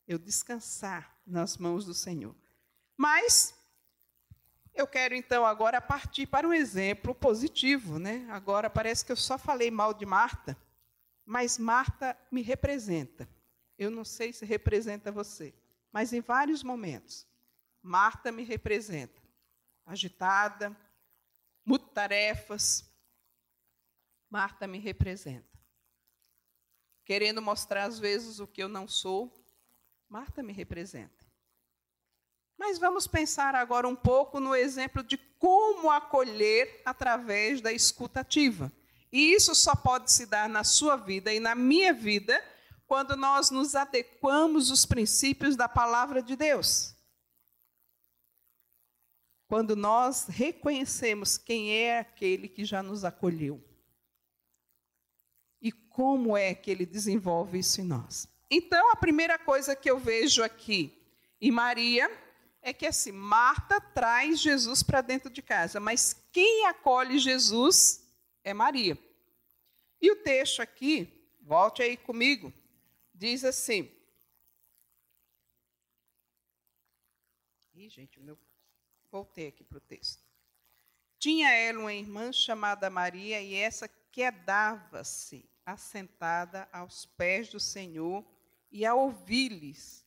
[0.08, 2.34] Eu descansar nas mãos do Senhor.
[2.96, 3.54] Mas
[4.74, 8.26] eu quero então agora partir para um exemplo positivo, né?
[8.30, 10.58] Agora parece que eu só falei mal de Marta,
[11.26, 13.28] mas Marta me representa.
[13.82, 15.56] Eu não sei se representa você,
[15.92, 17.26] mas em vários momentos,
[17.82, 19.20] Marta me representa.
[19.88, 20.78] Agitada,
[21.92, 22.88] tarefas,
[24.30, 25.60] Marta me representa.
[27.04, 29.34] Querendo mostrar às vezes o que eu não sou,
[30.08, 31.26] Marta me representa.
[32.56, 38.72] Mas vamos pensar agora um pouco no exemplo de como acolher através da escutativa.
[39.12, 42.40] E isso só pode se dar na sua vida e na minha vida
[42.92, 46.94] quando nós nos adequamos os princípios da palavra de Deus.
[49.48, 53.64] Quando nós reconhecemos quem é aquele que já nos acolheu.
[55.88, 58.28] como é que ele desenvolve isso em nós.
[58.50, 61.02] Então, a primeira coisa que eu vejo aqui
[61.40, 62.12] em Maria
[62.62, 68.06] é que assim, Marta traz Jesus para dentro de casa, mas quem acolhe Jesus
[68.44, 69.00] é Maria.
[70.02, 72.54] E o texto aqui, volte aí comigo,
[73.22, 73.88] diz assim.
[77.76, 78.36] Ih, gente, meu...
[79.12, 80.24] voltei aqui para o texto.
[81.20, 88.26] Tinha ela uma irmã chamada Maria, e essa quedava-se assentada aos pés do Senhor
[88.72, 90.04] e a ouvir-lhes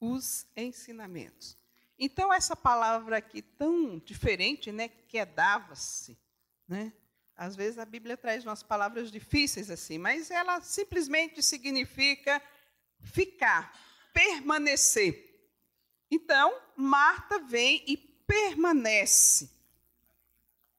[0.00, 1.58] os ensinamentos.
[1.98, 6.18] Então, essa palavra aqui tão diferente, né, quedava-se,
[6.66, 6.94] né?
[7.36, 12.40] Às vezes a Bíblia traz umas palavras difíceis assim, mas ela simplesmente significa
[13.04, 13.72] ficar,
[14.12, 15.32] permanecer.
[16.10, 19.50] Então, Marta vem e permanece.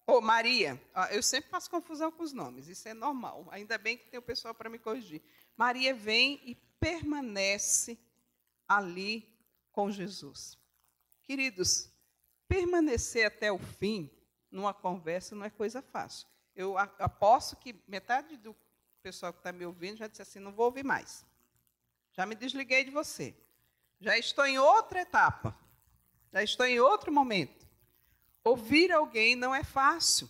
[0.07, 0.79] Ô, oh, Maria,
[1.11, 3.47] eu sempre faço confusão com os nomes, isso é normal.
[3.49, 5.21] Ainda bem que tem o pessoal para me corrigir.
[5.57, 7.97] Maria vem e permanece
[8.67, 9.27] ali
[9.71, 10.57] com Jesus.
[11.23, 11.89] Queridos,
[12.47, 14.09] permanecer até o fim
[14.51, 16.27] numa conversa não é coisa fácil.
[16.55, 18.55] Eu aposto que metade do
[19.01, 21.25] pessoal que está me ouvindo já disse assim: não vou ouvir mais.
[22.17, 23.36] Já me desliguei de você.
[23.99, 25.58] Já estou em outra etapa.
[26.32, 27.65] Já estou em outro momento.
[28.43, 30.30] Ouvir alguém não é fácil.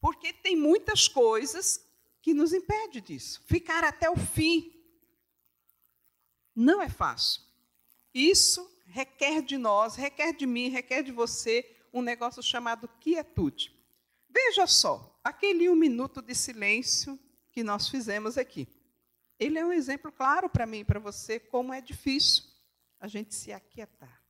[0.00, 1.84] Porque tem muitas coisas
[2.20, 3.42] que nos impedem disso.
[3.46, 4.72] Ficar até o fim
[6.54, 7.42] não é fácil.
[8.14, 13.74] Isso requer de nós, requer de mim, requer de você um negócio chamado quietude.
[14.28, 17.18] Veja só, aquele um minuto de silêncio
[17.50, 18.68] que nós fizemos aqui.
[19.38, 22.44] Ele é um exemplo claro para mim e para você como é difícil
[22.98, 24.22] a gente se aquietar.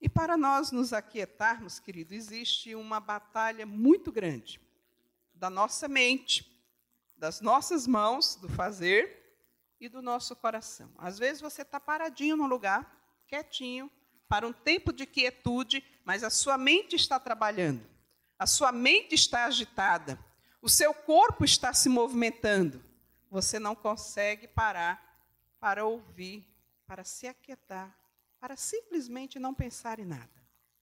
[0.00, 4.60] E para nós nos aquietarmos, querido, existe uma batalha muito grande
[5.32, 6.50] da nossa mente,
[7.16, 9.22] das nossas mãos, do fazer
[9.80, 10.92] e do nosso coração.
[10.98, 13.90] Às vezes você está paradinho no lugar, quietinho,
[14.28, 17.84] para um tempo de quietude, mas a sua mente está trabalhando,
[18.38, 20.18] a sua mente está agitada,
[20.60, 22.82] o seu corpo está se movimentando.
[23.32, 25.02] Você não consegue parar
[25.58, 26.46] para ouvir,
[26.86, 27.90] para se aquietar,
[28.38, 30.28] para simplesmente não pensar em nada.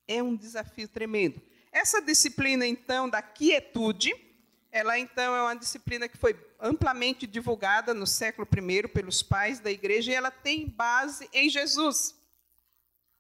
[0.08, 1.40] É um desafio tremendo.
[1.70, 4.12] Essa disciplina, então, da quietude,
[4.72, 9.70] ela então é uma disciplina que foi amplamente divulgada no século I pelos pais da
[9.70, 12.16] igreja e ela tem base em Jesus.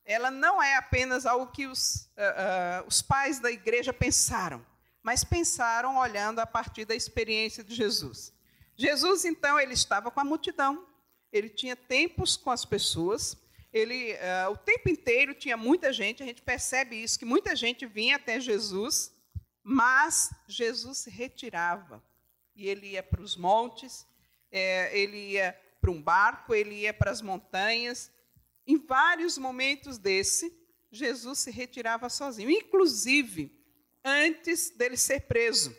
[0.04, 4.66] Ela não é apenas algo que os, uh, uh, os pais da igreja pensaram,
[5.00, 8.32] mas pensaram olhando a partir da experiência de Jesus.
[8.80, 10.86] Jesus, então, ele estava com a multidão,
[11.30, 13.36] ele tinha tempos com as pessoas,
[13.70, 17.84] ele uh, o tempo inteiro tinha muita gente, a gente percebe isso, que muita gente
[17.84, 19.14] vinha até Jesus,
[19.62, 22.02] mas Jesus se retirava
[22.56, 24.06] e ele ia para os montes,
[24.50, 28.10] é, ele ia para um barco, ele ia para as montanhas.
[28.66, 30.50] Em vários momentos desse,
[30.90, 33.54] Jesus se retirava sozinho, inclusive
[34.02, 35.76] antes dele ser preso.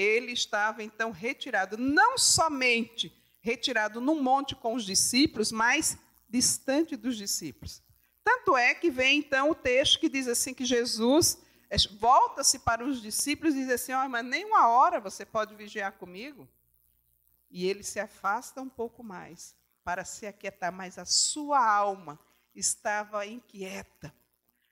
[0.00, 7.16] Ele estava então retirado, não somente retirado num monte com os discípulos, mas distante dos
[7.16, 7.82] discípulos.
[8.24, 12.84] Tanto é que vem então o texto que diz assim que Jesus é, volta-se para
[12.84, 16.48] os discípulos e diz assim: oh, mas nem uma hora você pode vigiar comigo.
[17.50, 22.18] E ele se afasta um pouco mais para se aquietar, mas a sua alma
[22.54, 24.14] estava inquieta,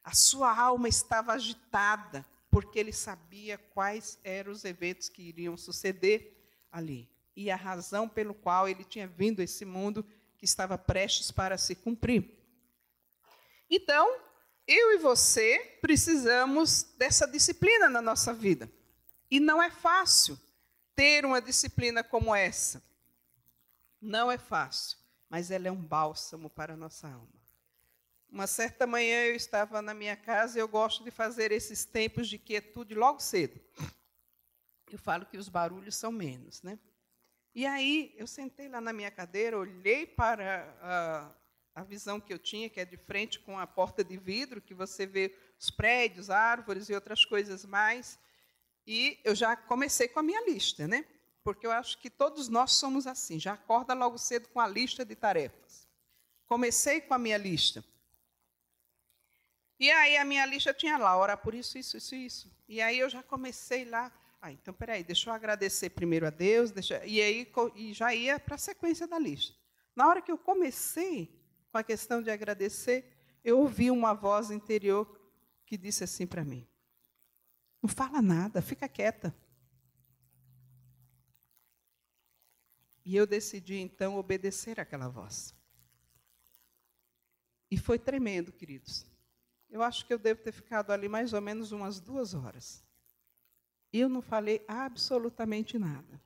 [0.03, 6.37] a sua alma estava agitada, porque ele sabia quais eram os eventos que iriam suceder
[6.71, 10.05] ali e a razão pelo qual ele tinha vindo a esse mundo
[10.37, 12.37] que estava prestes para se cumprir.
[13.71, 14.21] Então,
[14.67, 18.69] eu e você precisamos dessa disciplina na nossa vida.
[19.31, 20.39] E não é fácil
[20.97, 22.83] ter uma disciplina como essa.
[24.01, 24.99] Não é fácil,
[25.31, 27.38] mas ela é um bálsamo para a nossa alma.
[28.31, 32.29] Uma certa manhã eu estava na minha casa e eu gosto de fazer esses tempos
[32.29, 33.59] de quietude logo cedo.
[34.91, 36.79] Eu falo que os barulhos são menos, né?
[37.55, 41.35] E aí eu sentei lá na minha cadeira, olhei para
[41.75, 44.75] a visão que eu tinha, que é de frente com a porta de vidro, que
[44.75, 48.19] você vê os prédios, árvores e outras coisas mais.
[48.87, 51.05] E eu já comecei com a minha lista, né?
[51.43, 55.05] Porque eu acho que todos nós somos assim, já acorda logo cedo com a lista
[55.05, 55.89] de tarefas.
[56.47, 57.85] Comecei com a minha lista.
[59.79, 62.53] E aí a minha lista tinha lá, orar por isso, isso, isso, isso.
[62.69, 64.13] E aí eu já comecei lá.
[64.41, 68.39] Ah, então peraí, deixa eu agradecer primeiro a Deus, deixa, e aí e já ia
[68.39, 69.55] para a sequência da lista.
[69.95, 71.37] Na hora que eu comecei,
[71.71, 73.13] com a questão de agradecer,
[73.45, 75.07] eu ouvi uma voz interior
[75.65, 76.67] que disse assim para mim:
[77.83, 79.35] Não fala nada, fica quieta.
[83.05, 85.55] E eu decidi, então, obedecer àquela voz.
[87.71, 89.07] E foi tremendo, queridos.
[89.71, 92.83] Eu acho que eu devo ter ficado ali mais ou menos umas duas horas.
[93.93, 96.21] E eu não falei absolutamente nada.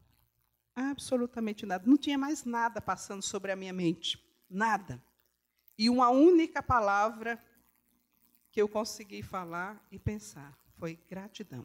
[0.75, 1.85] Absolutamente nada.
[1.87, 4.23] Não tinha mais nada passando sobre a minha mente.
[4.49, 5.03] Nada.
[5.79, 7.43] E uma única palavra
[8.51, 11.65] que eu consegui falar e pensar foi gratidão.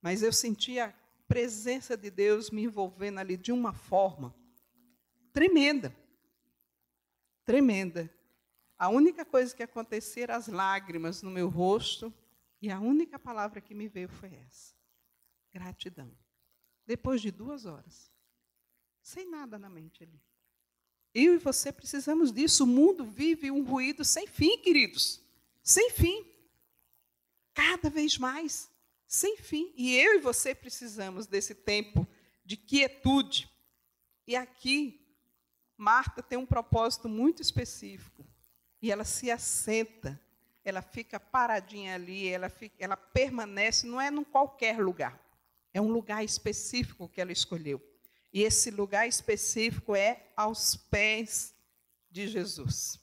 [0.00, 0.94] Mas eu senti a
[1.26, 4.34] presença de Deus me envolvendo ali de uma forma
[5.32, 5.94] tremenda.
[7.44, 8.10] Tremenda.
[8.78, 12.14] A única coisa que acontecia era as lágrimas no meu rosto,
[12.62, 14.74] e a única palavra que me veio foi essa:
[15.52, 16.16] gratidão.
[16.86, 18.10] Depois de duas horas,
[19.02, 20.22] sem nada na mente ali.
[21.14, 22.64] Eu e você precisamos disso.
[22.64, 25.20] O mundo vive um ruído sem fim, queridos.
[25.62, 26.24] Sem fim.
[27.54, 28.70] Cada vez mais.
[29.06, 29.72] Sem fim.
[29.74, 32.06] E eu e você precisamos desse tempo
[32.44, 33.50] de quietude.
[34.26, 35.00] E aqui,
[35.76, 38.27] Marta tem um propósito muito específico.
[38.80, 40.20] E ela se assenta,
[40.64, 45.18] ela fica paradinha ali, ela, fica, ela permanece, não é num qualquer lugar.
[45.72, 47.82] É um lugar específico que ela escolheu.
[48.32, 51.54] E esse lugar específico é aos pés
[52.10, 53.00] de Jesus.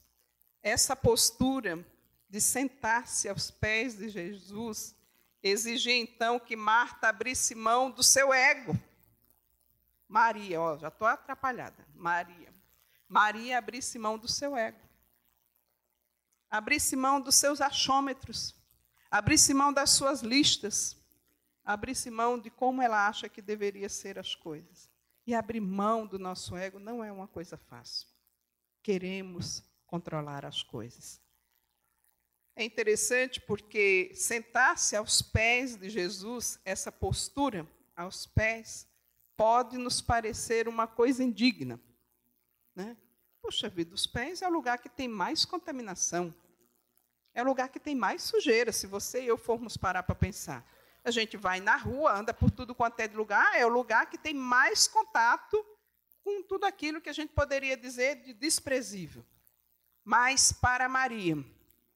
[0.62, 1.84] Essa postura
[2.28, 4.94] de sentar-se aos pés de Jesus
[5.42, 8.78] exigia então que Marta abrisse mão do seu ego.
[10.08, 11.86] Maria, ó, já estou atrapalhada.
[11.94, 12.54] Maria.
[13.08, 14.85] Maria abrisse mão do seu ego
[16.50, 18.54] abrisse mão dos seus achômetros,
[19.10, 20.96] abrisse mão das suas listas,
[21.64, 24.88] abrisse mão de como ela acha que deveria ser as coisas.
[25.26, 28.08] E abrir mão do nosso ego não é uma coisa fácil.
[28.82, 31.20] Queremos controlar as coisas.
[32.54, 38.88] É interessante porque sentar-se aos pés de Jesus, essa postura aos pés,
[39.36, 41.80] pode nos parecer uma coisa indigna.
[42.74, 42.96] Né?
[43.46, 46.34] Puxa vida, os pés é o lugar que tem mais contaminação.
[47.32, 50.68] É o lugar que tem mais sujeira, se você e eu formos parar para pensar.
[51.04, 54.10] A gente vai na rua, anda por tudo quanto é de lugar, é o lugar
[54.10, 55.64] que tem mais contato
[56.24, 59.24] com tudo aquilo que a gente poderia dizer de desprezível.
[60.02, 61.36] Mas para Maria,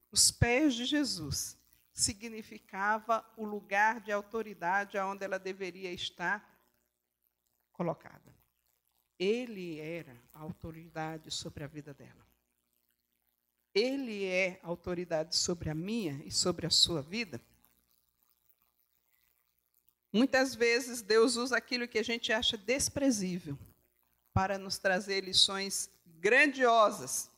[0.09, 1.57] os pés de Jesus
[1.91, 6.49] significava o lugar de autoridade aonde ela deveria estar
[7.73, 8.30] colocada.
[9.21, 12.25] Ele era a autoridade sobre a vida dela.
[13.71, 17.39] Ele é a autoridade sobre a minha e sobre a sua vida.
[20.11, 23.55] Muitas vezes Deus usa aquilo que a gente acha desprezível
[24.33, 27.29] para nos trazer lições grandiosas.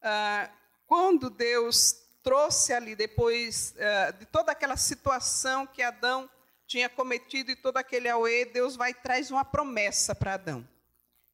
[0.00, 0.48] Ah,
[0.86, 6.30] quando Deus trouxe ali, depois ah, de toda aquela situação que Adão
[6.64, 10.73] tinha cometido e todo aquele auê, Deus vai traz uma promessa para Adão.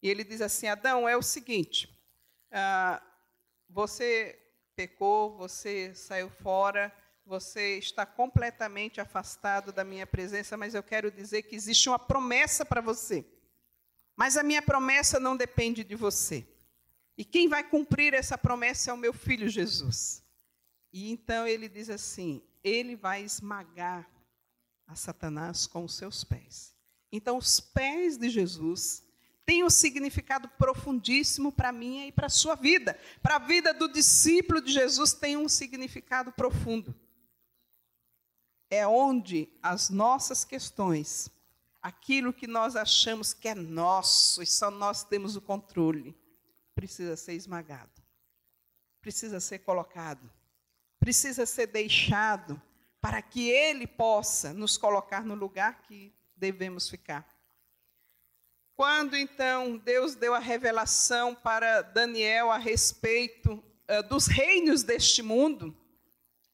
[0.03, 1.89] E ele diz assim: Adão, é o seguinte,
[2.51, 3.03] ah,
[3.69, 4.39] você
[4.75, 6.93] pecou, você saiu fora,
[7.25, 12.65] você está completamente afastado da minha presença, mas eu quero dizer que existe uma promessa
[12.65, 13.25] para você.
[14.17, 16.47] Mas a minha promessa não depende de você.
[17.17, 20.25] E quem vai cumprir essa promessa é o meu filho Jesus.
[20.93, 24.11] E então ele diz assim: ele vai esmagar
[24.87, 26.75] a Satanás com os seus pés.
[27.13, 29.05] Então, os pés de Jesus
[29.45, 32.99] tem um significado profundíssimo para minha e para a sua vida.
[33.23, 36.95] Para a vida do discípulo de Jesus tem um significado profundo.
[38.71, 41.29] É onde as nossas questões,
[41.83, 46.17] aquilo que nós achamos que é nosso e só nós temos o controle,
[46.75, 48.01] precisa ser esmagado,
[49.01, 50.31] precisa ser colocado,
[50.99, 52.61] precisa ser deixado
[53.01, 57.27] para que Ele possa nos colocar no lugar que devemos ficar.
[58.81, 65.77] Quando então Deus deu a revelação para Daniel a respeito uh, dos reinos deste mundo,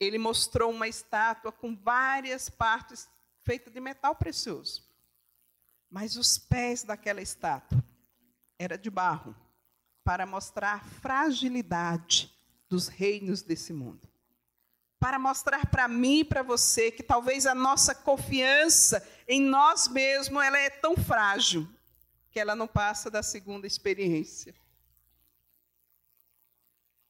[0.01, 3.09] ele mostrou uma estátua com várias partes
[3.45, 4.83] feita de metal precioso.
[5.89, 7.81] Mas os pés daquela estátua
[8.59, 9.33] era de barro,
[10.03, 12.35] para mostrar a fragilidade
[12.69, 14.09] dos reinos desse mundo.
[14.99, 20.43] Para mostrar para mim e para você que talvez a nossa confiança em nós mesmos
[20.43, 21.69] ela é tão frágil
[22.37, 24.55] que ela não passa da segunda experiência.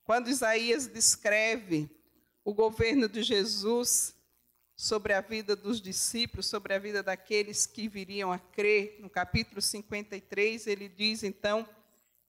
[0.05, 1.91] Quando Isaías descreve
[2.45, 4.14] o governo de Jesus
[4.77, 9.61] sobre a vida dos discípulos, sobre a vida daqueles que viriam a crer, no capítulo
[9.61, 11.68] 53, ele diz então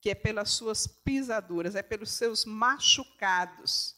[0.01, 3.95] que é pelas suas pisaduras, é pelos seus machucados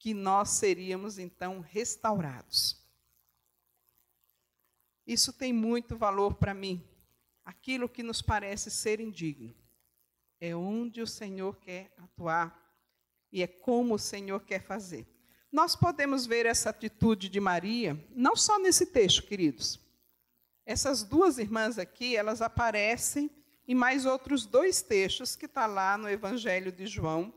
[0.00, 2.76] que nós seríamos então restaurados.
[5.06, 6.89] Isso tem muito valor para mim,
[7.44, 9.54] aquilo que nos parece ser indigno.
[10.40, 12.58] É onde o Senhor quer atuar
[13.32, 15.06] e é como o Senhor quer fazer.
[15.52, 19.80] Nós podemos ver essa atitude de Maria, não só nesse texto, queridos.
[20.64, 23.30] Essas duas irmãs aqui, elas aparecem
[23.66, 27.34] em mais outros dois textos que está lá no Evangelho de João,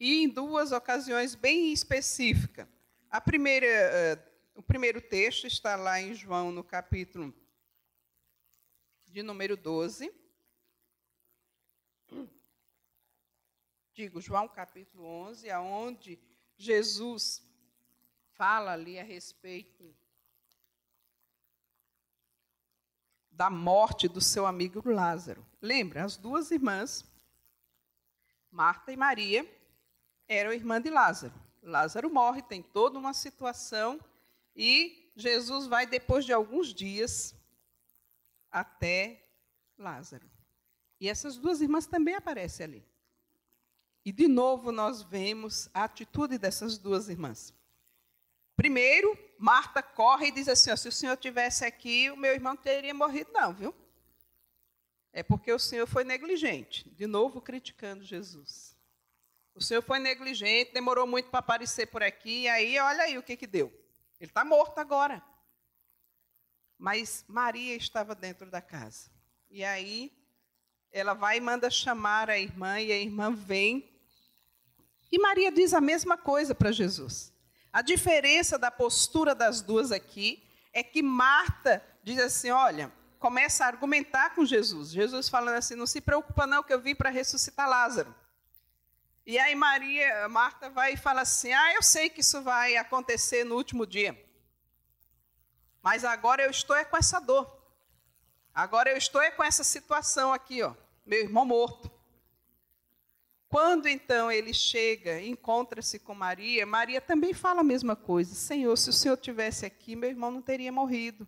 [0.00, 2.66] e em duas ocasiões bem específicas.
[3.10, 7.34] A primeira, uh, o primeiro texto está lá em João, no capítulo
[9.08, 10.12] de número 12.
[13.92, 16.18] Digo, João capítulo 11, aonde
[16.56, 17.42] Jesus
[18.34, 19.94] fala ali a respeito
[23.30, 25.44] da morte do seu amigo Lázaro.
[25.60, 27.04] Lembra, as duas irmãs,
[28.50, 29.48] Marta e Maria,
[30.26, 31.34] eram irmã de Lázaro.
[31.62, 34.00] Lázaro morre, tem toda uma situação
[34.54, 37.34] e Jesus vai depois de alguns dias
[38.50, 39.24] até
[39.76, 40.28] Lázaro.
[41.00, 42.86] E essas duas irmãs também aparecem ali.
[44.04, 47.54] E de novo nós vemos a atitude dessas duas irmãs.
[48.56, 52.92] Primeiro, Marta corre e diz assim: se o senhor tivesse aqui, o meu irmão teria
[52.92, 53.74] morrido, não, viu?
[55.12, 56.88] É porque o senhor foi negligente.
[56.90, 58.76] De novo, criticando Jesus.
[59.54, 63.22] O senhor foi negligente, demorou muito para aparecer por aqui, e aí, olha aí o
[63.22, 63.66] que, que deu.
[64.20, 65.22] Ele está morto agora.
[66.78, 69.10] Mas Maria estava dentro da casa.
[69.50, 70.12] E aí,
[70.92, 73.98] ela vai e manda chamar a irmã, e a irmã vem
[75.10, 77.32] e Maria diz a mesma coisa para Jesus.
[77.72, 83.68] A diferença da postura das duas aqui é que Marta diz assim: olha, começa a
[83.68, 84.90] argumentar com Jesus.
[84.90, 88.14] Jesus falando assim: não se preocupa, não, que eu vim para ressuscitar Lázaro.
[89.26, 93.44] E aí Maria, Marta vai e fala assim: ah, eu sei que isso vai acontecer
[93.44, 94.16] no último dia.
[95.88, 97.50] Mas agora eu estou é com essa dor.
[98.52, 100.74] Agora eu estou é com essa situação aqui, ó,
[101.06, 101.90] meu irmão morto.
[103.48, 108.90] Quando então ele chega, encontra-se com Maria, Maria também fala a mesma coisa: Senhor, se
[108.90, 111.26] o Senhor tivesse aqui, meu irmão não teria morrido.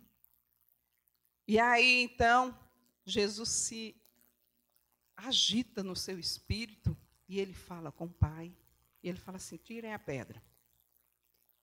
[1.47, 2.55] E aí então
[3.03, 3.99] Jesus se
[5.17, 6.95] agita no seu espírito
[7.27, 8.55] e ele fala com o Pai.
[9.01, 10.39] E ele fala assim: tirem a pedra.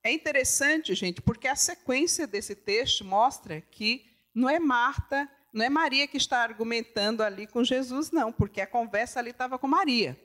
[0.08, 5.68] É interessante, gente, porque a sequência desse texto mostra que não é Marta, não é
[5.68, 10.18] Maria que está argumentando ali com Jesus, não, porque a conversa ali estava com Maria.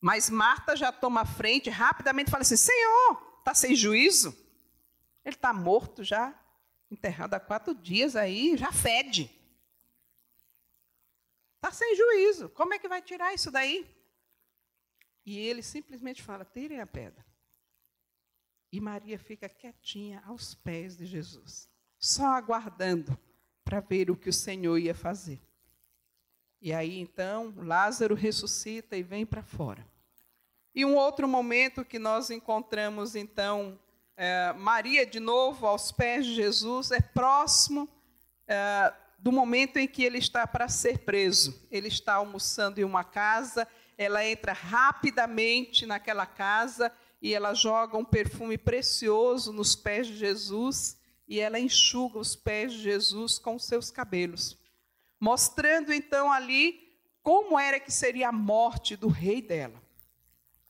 [0.00, 4.30] Mas Marta já toma a frente, rapidamente fala assim: Senhor, está sem juízo?
[5.22, 6.34] Ele está morto já,
[6.90, 9.30] enterrado há quatro dias aí, já fede.
[11.56, 12.48] Está sem juízo.
[12.48, 13.86] Como é que vai tirar isso daí?
[15.26, 17.27] E ele simplesmente fala: tirem a pedra.
[18.70, 23.18] E Maria fica quietinha aos pés de Jesus, só aguardando
[23.64, 25.40] para ver o que o Senhor ia fazer.
[26.60, 29.86] E aí então Lázaro ressuscita e vem para fora.
[30.74, 33.78] E um outro momento que nós encontramos então
[34.16, 37.88] é, Maria de novo aos pés de Jesus é próximo
[38.46, 41.66] é, do momento em que ele está para ser preso.
[41.70, 43.66] Ele está almoçando em uma casa,
[43.96, 50.96] ela entra rapidamente naquela casa e ela joga um perfume precioso nos pés de Jesus
[51.26, 54.58] e ela enxuga os pés de Jesus com seus cabelos
[55.18, 59.82] mostrando então ali como era que seria a morte do rei dela,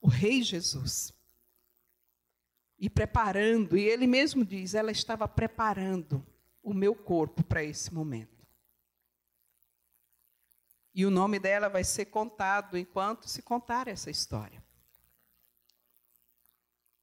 [0.01, 1.13] o rei Jesus.
[2.79, 6.25] E preparando, e ele mesmo diz, ela estava preparando
[6.63, 8.47] o meu corpo para esse momento.
[10.95, 14.58] E o nome dela vai ser contado enquanto se contar essa história.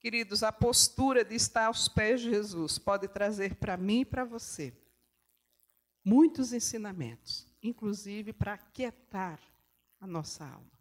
[0.06, 4.24] Queridos, a postura de estar aos pés de Jesus pode trazer para mim e para
[4.24, 4.72] você
[6.06, 9.40] muitos ensinamentos, inclusive para aquietar
[10.00, 10.80] a nossa alma.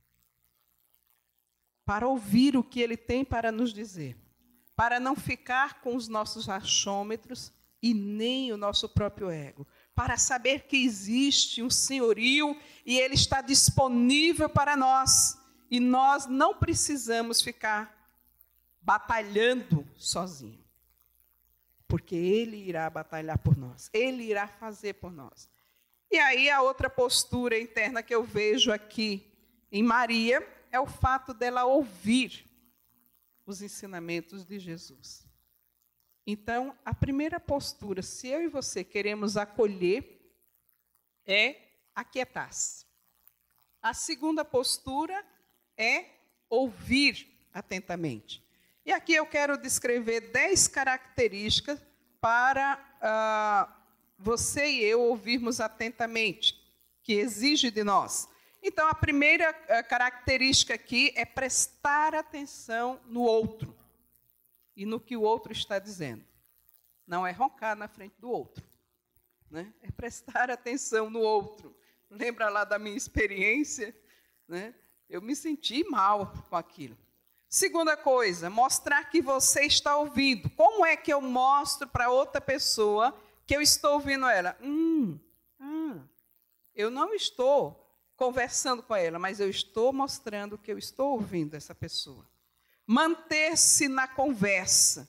[1.86, 4.14] Para ouvir o que ele tem para nos dizer,
[4.76, 7.50] para não ficar com os nossos achômetros
[7.82, 13.40] e nem o nosso próprio ego, para saber que existe um senhorio e ele está
[13.40, 15.38] disponível para nós
[15.70, 17.93] e nós não precisamos ficar
[18.84, 20.64] batalhando sozinhos
[21.94, 25.48] porque Ele irá batalhar por nós, Ele irá fazer por nós.
[26.10, 29.32] E aí a outra postura interna que eu vejo aqui
[29.70, 32.50] em Maria é o fato dela ouvir
[33.46, 35.24] os ensinamentos de Jesus.
[36.26, 40.20] Então, a primeira postura, se eu e você queremos acolher,
[41.24, 41.56] é
[41.94, 42.86] aquietar-se.
[43.80, 45.24] A segunda postura
[45.76, 46.06] é
[46.48, 48.43] ouvir atentamente.
[48.84, 51.80] E aqui eu quero descrever dez características
[52.20, 53.72] para uh,
[54.18, 56.60] você e eu ouvirmos atentamente,
[57.02, 58.28] que exige de nós.
[58.62, 63.76] Então, a primeira eh, característica aqui é prestar atenção no outro
[64.74, 66.24] e no que o outro está dizendo.
[67.06, 68.64] Não é roncar na frente do outro,
[69.50, 69.70] né?
[69.82, 71.76] é prestar atenção no outro.
[72.08, 73.94] Lembra lá da minha experiência?
[74.48, 74.74] Né?
[75.10, 76.96] Eu me senti mal com aquilo.
[77.54, 80.50] Segunda coisa, mostrar que você está ouvindo.
[80.50, 84.58] Como é que eu mostro para outra pessoa que eu estou ouvindo ela?
[84.60, 85.20] Hum,
[85.60, 86.04] hum,
[86.74, 91.72] eu não estou conversando com ela, mas eu estou mostrando que eu estou ouvindo essa
[91.72, 92.28] pessoa.
[92.84, 95.08] Manter-se na conversa.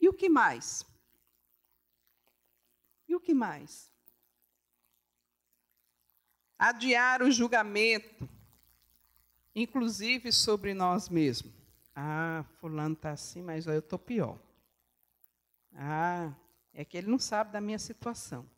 [0.00, 0.84] E o que mais?
[3.06, 3.88] E o que mais?
[6.58, 8.28] Adiar o julgamento,
[9.54, 11.57] inclusive sobre nós mesmos.
[12.00, 14.38] Ah, fulano está assim, mas eu estou pior.
[15.74, 16.32] Ah,
[16.72, 18.48] é que ele não sabe da minha situação.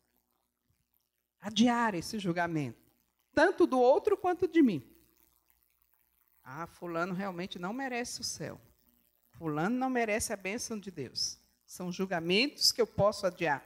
[1.39, 2.77] Adiar esse julgamento,
[3.33, 4.87] tanto do outro quanto de mim.
[6.43, 8.61] Ah, fulano realmente não merece o céu.
[9.31, 11.39] Fulano não merece a bênção de Deus.
[11.65, 13.65] São julgamentos que eu posso adiar.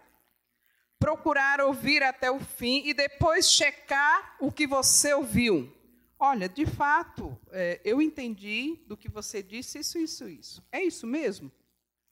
[0.98, 5.75] Procurar ouvir até o fim e depois checar o que você ouviu.
[6.18, 10.64] Olha, de fato, é, eu entendi do que você disse isso, isso, isso.
[10.72, 11.52] É isso mesmo?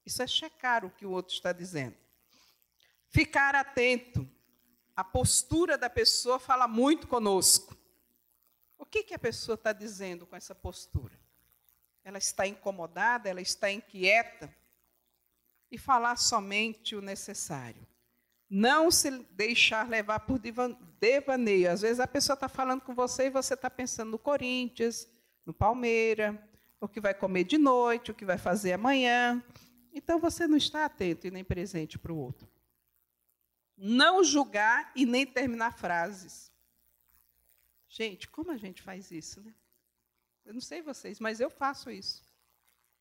[0.05, 1.95] Isso é checar o que o outro está dizendo.
[3.09, 4.29] Ficar atento.
[4.95, 7.75] A postura da pessoa fala muito conosco.
[8.77, 11.17] O que, que a pessoa está dizendo com essa postura?
[12.03, 14.53] Ela está incomodada, ela está inquieta?
[15.71, 17.87] E falar somente o necessário
[18.49, 21.71] não se deixar levar por devaneio.
[21.71, 25.07] Às vezes a pessoa está falando com você e você está pensando no Corinthians,
[25.45, 26.35] no Palmeiras,
[26.79, 29.43] o que vai comer de noite, o que vai fazer amanhã.
[29.93, 32.47] Então você não está atento e nem presente para o outro.
[33.77, 36.51] Não julgar e nem terminar frases.
[37.87, 39.53] Gente, como a gente faz isso, né?
[40.45, 42.23] Eu não sei vocês, mas eu faço isso.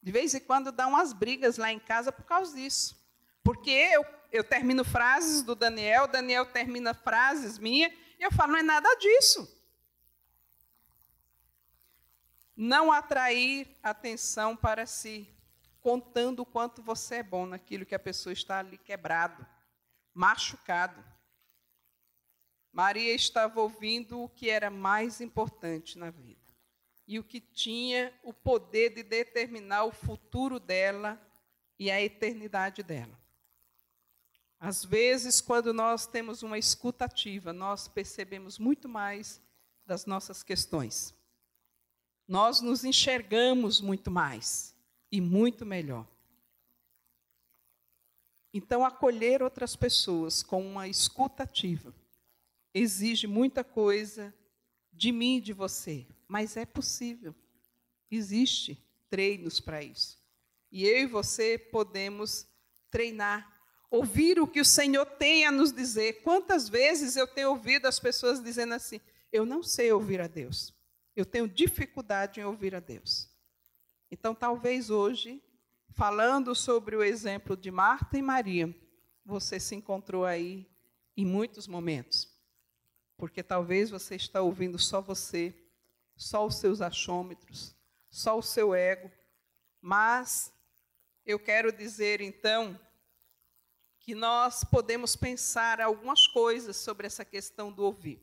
[0.03, 3.02] De vez em quando dá umas brigas lá em casa por causa disso.
[3.43, 8.59] Porque eu eu termino frases do Daniel, Daniel termina frases minhas, e eu falo, não
[8.59, 9.61] é nada disso.
[12.57, 15.29] Não atrair atenção para si,
[15.81, 19.47] contando o quanto você é bom naquilo que a pessoa está ali quebrado,
[20.15, 21.05] machucado.
[22.73, 26.41] Maria estava ouvindo o que era mais importante na vida
[27.07, 31.21] e o que tinha o poder de determinar o futuro dela
[31.79, 33.22] e a eternidade dela.
[34.65, 39.43] Às vezes, quando nós temos uma escuta ativa, nós percebemos muito mais
[39.85, 41.13] das nossas questões.
[42.29, 44.73] Nós nos enxergamos muito mais
[45.11, 46.07] e muito melhor.
[48.55, 51.93] Então, acolher outras pessoas com uma escuta ativa
[52.73, 54.33] exige muita coisa
[54.93, 57.35] de mim e de você, mas é possível.
[58.09, 60.23] Existe treinos para isso.
[60.71, 62.47] E eu e você podemos
[62.93, 63.52] treinar
[63.93, 66.23] ouvir o que o Senhor tem a nos dizer.
[66.23, 68.99] Quantas vezes eu tenho ouvido as pessoas dizendo assim:
[69.31, 70.75] eu não sei ouvir a Deus,
[71.15, 73.31] eu tenho dificuldade em ouvir a Deus.
[74.11, 75.43] Então, talvez hoje,
[75.91, 78.75] falando sobre o exemplo de Marta e Maria,
[79.25, 80.67] você se encontrou aí
[81.17, 82.31] em muitos momentos.
[83.17, 85.55] Porque talvez você está ouvindo só você,
[86.17, 87.77] só os seus achômetros,
[88.11, 89.11] só o seu ego.
[89.81, 90.53] Mas
[91.25, 92.79] eu quero dizer então
[94.03, 98.21] que nós podemos pensar algumas coisas sobre essa questão do ouvir.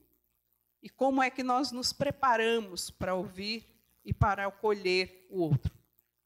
[0.83, 3.65] E como é que nós nos preparamos para ouvir
[4.03, 5.71] e para acolher o outro.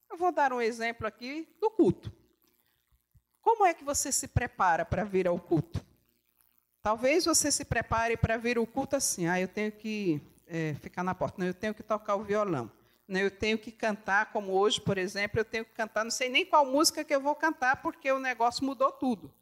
[0.09, 2.11] Eu vou dar um exemplo aqui do culto.
[3.41, 5.83] Como é que você se prepara para vir ao culto?
[6.81, 11.03] Talvez você se prepare para vir ao culto assim, ah, eu tenho que é, ficar
[11.03, 12.69] na porta, não, eu tenho que tocar o violão,
[13.07, 16.29] não, eu tenho que cantar, como hoje, por exemplo, eu tenho que cantar, não sei
[16.29, 19.33] nem qual música que eu vou cantar, porque o negócio mudou tudo.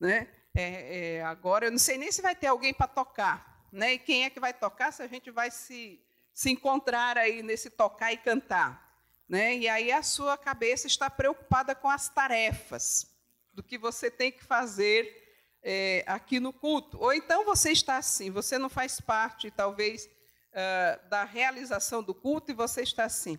[0.00, 0.28] Né?
[0.54, 3.66] É, é, agora, eu não sei nem se vai ter alguém para tocar.
[3.72, 3.94] Né?
[3.94, 6.00] E quem é que vai tocar se a gente vai se,
[6.32, 8.86] se encontrar aí nesse tocar e cantar.
[9.28, 9.56] Né?
[9.56, 13.06] E aí a sua cabeça está preocupada com as tarefas
[13.52, 15.28] do que você tem que fazer
[15.62, 16.98] é, aqui no culto.
[16.98, 22.50] Ou então você está assim, você não faz parte, talvez, uh, da realização do culto
[22.50, 23.38] e você está assim.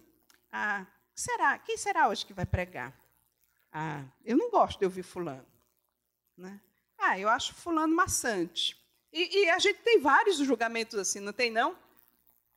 [0.52, 0.86] Ah,
[1.16, 1.58] será?
[1.60, 2.94] Quem será hoje que vai pregar?
[3.72, 5.46] Ah, eu não gosto de ouvir fulano.
[6.40, 6.60] Né?
[6.98, 8.78] Ah, eu acho fulano maçante.
[9.12, 11.78] E, e a gente tem vários julgamentos assim, não tem não?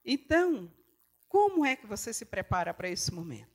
[0.04, 0.72] Então,
[1.28, 3.50] como é que você se prepara para esse momento?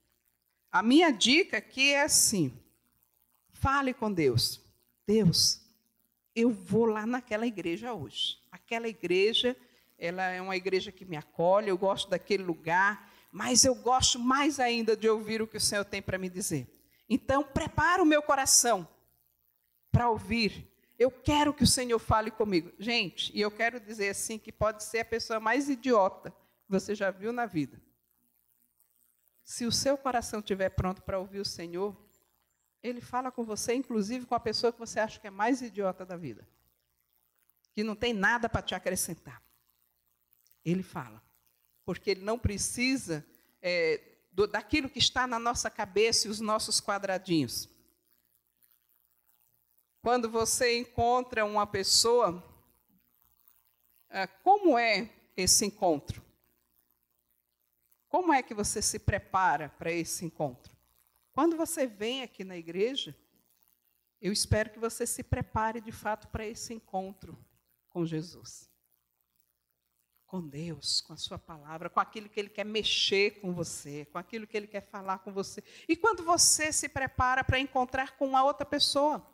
[0.70, 2.54] A minha dica aqui é assim:
[3.54, 4.62] fale com Deus.
[5.06, 5.62] Deus,
[6.36, 8.38] eu vou lá naquela igreja hoje.
[8.52, 9.56] Aquela igreja,
[9.98, 14.60] ela é uma igreja que me acolhe, eu gosto daquele lugar, mas eu gosto mais
[14.60, 16.68] ainda de ouvir o que o Senhor tem para me dizer.
[17.10, 18.86] Então, prepara o meu coração
[19.98, 20.72] para ouvir.
[21.00, 22.72] Eu quero que o Senhor fale comigo.
[22.78, 26.94] Gente, e eu quero dizer assim que pode ser a pessoa mais idiota que você
[26.94, 27.82] já viu na vida.
[29.44, 31.98] Se o seu coração estiver pronto para ouvir o Senhor,
[32.84, 36.06] ele fala com você, inclusive com a pessoa que você acha que é mais idiota
[36.06, 36.48] da vida,
[37.74, 39.42] que não tem nada para te acrescentar.
[40.64, 41.24] Ele fala,
[41.84, 43.26] porque ele não precisa
[43.64, 44.00] é,
[44.32, 47.68] do, daquilo que está na nossa cabeça e os nossos quadradinhos.
[50.08, 52.42] Quando você encontra uma pessoa,
[54.10, 56.24] é, como é esse encontro?
[58.08, 60.74] Como é que você se prepara para esse encontro?
[61.34, 63.14] Quando você vem aqui na igreja,
[64.22, 67.38] eu espero que você se prepare de fato para esse encontro
[67.90, 68.72] com Jesus
[70.26, 74.18] com Deus, com a sua palavra, com aquilo que ele quer mexer com você, com
[74.18, 75.64] aquilo que ele quer falar com você.
[75.88, 79.26] E quando você se prepara para encontrar com uma outra pessoa,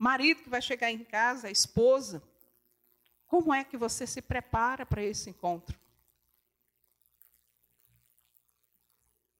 [0.00, 2.22] marido que vai chegar em casa, a esposa,
[3.26, 5.78] como é que você se prepara para esse encontro?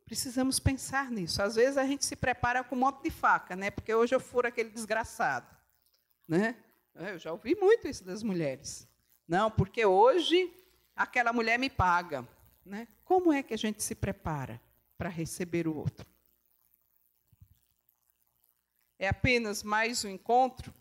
[0.05, 1.43] Precisamos pensar nisso.
[1.43, 3.71] Às vezes a gente se prepara com um monte de faca, né?
[3.71, 5.49] Porque hoje eu furo aquele desgraçado,
[6.29, 6.57] né?
[6.95, 8.87] Eu já ouvi muito isso das mulheres.
[9.27, 10.53] Não, porque hoje
[10.95, 12.29] aquela mulher me paga.
[12.67, 12.87] Né?
[13.05, 14.61] Como é que a gente se prepara
[14.99, 16.07] para receber o outro?
[19.03, 20.75] É apenas mais um encontro,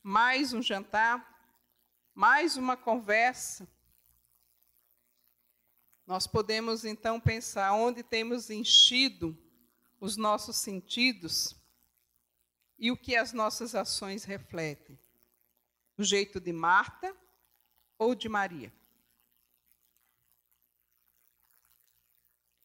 [0.00, 1.36] mais um jantar,
[2.14, 3.66] mais uma conversa.
[6.06, 9.36] Nós podemos então pensar onde temos enchido
[9.98, 11.56] os nossos sentidos
[12.78, 14.96] e o que as nossas ações refletem.
[15.98, 17.12] O jeito de Marta
[17.98, 18.72] ou de Maria?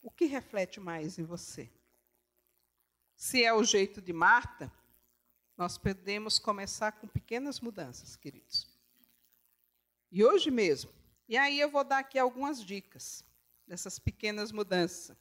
[0.04, 1.72] o que reflete mais em você?
[3.16, 4.72] Se é o jeito de Marta,
[5.62, 8.68] nós podemos começar com pequenas mudanças, queridos.
[10.12, 10.92] E hoje mesmo.
[11.30, 13.24] E aí eu vou dar aqui algumas dicas
[13.68, 15.16] dessas pequenas mudanças.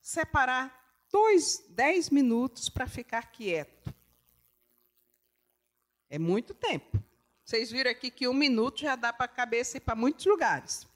[0.00, 0.72] Separar
[1.10, 3.92] dois, dez minutos para ficar quieto.
[6.08, 7.02] É muito tempo.
[7.44, 10.86] Vocês viram aqui que um minuto já dá para a cabeça ir para muitos lugares.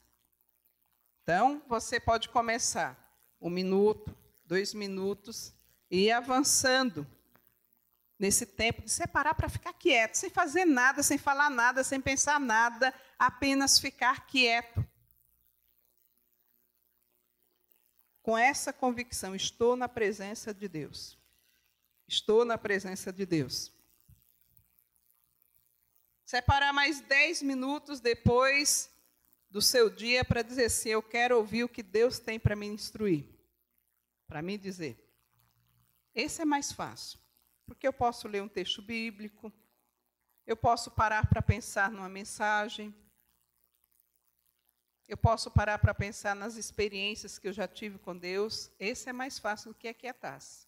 [1.25, 2.97] Então, você pode começar
[3.41, 5.53] um minuto, dois minutos,
[5.91, 7.05] e ir avançando
[8.19, 12.41] nesse tempo de separar para ficar quieto, sem fazer nada, sem falar nada, sem pensar
[12.41, 14.85] nada, apenas ficar quieto.
[18.23, 21.17] Com essa convicção, estou na presença de Deus.
[22.07, 23.73] Estou na presença de Deus.
[26.25, 28.91] Separar mais dez minutos depois
[29.51, 32.67] do seu dia para dizer assim: eu quero ouvir o que Deus tem para me
[32.67, 33.25] instruir,
[34.27, 35.03] para me dizer.
[36.15, 37.19] Esse é mais fácil,
[37.69, 39.53] porque eu posso ler um texto bíblico,
[40.47, 42.95] eu posso parar para pensar numa mensagem,
[45.07, 48.71] eu posso parar para pensar nas experiências que eu já tive com Deus.
[48.79, 50.67] Esse é mais fácil do que aquietar-se.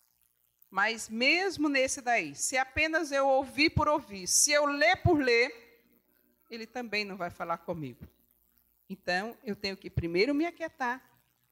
[0.71, 5.53] Mas mesmo nesse daí, se apenas eu ouvir por ouvir, se eu ler por ler,
[6.51, 8.07] ele também não vai falar comigo.
[8.89, 11.03] Então, eu tenho que primeiro me aquietar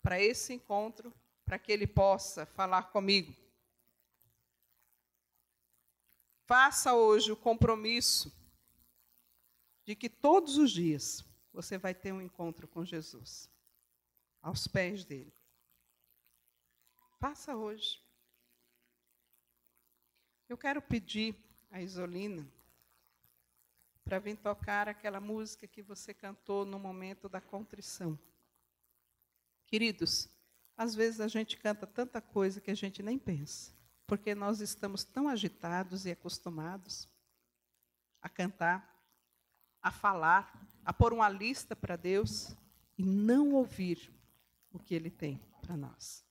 [0.02, 1.12] para esse encontro,
[1.44, 3.34] para que ele possa falar comigo.
[6.48, 8.34] Faça hoje o compromisso
[9.84, 11.22] de que todos os dias
[11.52, 13.50] você vai ter um encontro com Jesus,
[14.40, 15.30] aos pés dele.
[17.20, 18.02] Faça hoje.
[20.48, 21.36] Eu quero pedir
[21.70, 22.50] a Isolina
[24.02, 28.18] para vir tocar aquela música que você cantou no momento da contrição.
[29.66, 30.30] Queridos,
[30.74, 33.70] às vezes a gente canta tanta coisa que a gente nem pensa,
[34.08, 37.06] porque nós estamos tão agitados e acostumados
[38.22, 38.98] a cantar,
[39.82, 42.56] a falar, a pôr uma lista para Deus
[42.96, 44.10] e não ouvir
[44.72, 46.24] o que Ele tem para nós.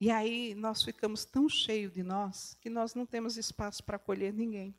[0.00, 4.34] E aí nós ficamos tão cheios de nós que nós não temos espaço para acolher
[4.34, 4.74] ninguém.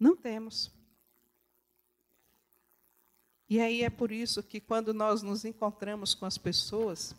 [0.00, 0.72] Não temos.
[3.46, 7.14] E aí é por isso que quando nós nos encontramos com as pessoas,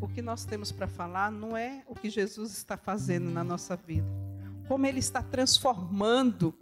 [0.00, 3.76] o que nós temos para falar não é o que Jesus está fazendo na nossa
[3.76, 4.06] vida,
[4.68, 6.54] como Ele está transformando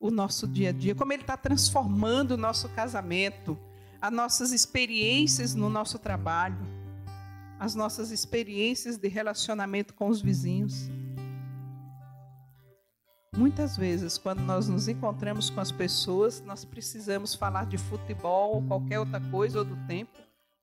[0.00, 3.58] o nosso dia a dia, como Ele está transformando o nosso casamento,
[4.00, 6.58] as nossas experiências no nosso trabalho,
[7.58, 10.88] as nossas experiências de relacionamento com os vizinhos.
[13.36, 18.62] Muitas vezes, quando nós nos encontramos com as pessoas, nós precisamos falar de futebol ou
[18.62, 20.18] qualquer outra coisa ou do tempo,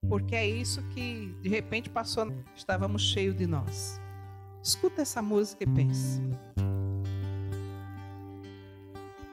[0.10, 3.99] porque é isso que de repente passou, estávamos cheios de nós.
[4.64, 6.22] Escuta essa música e pense.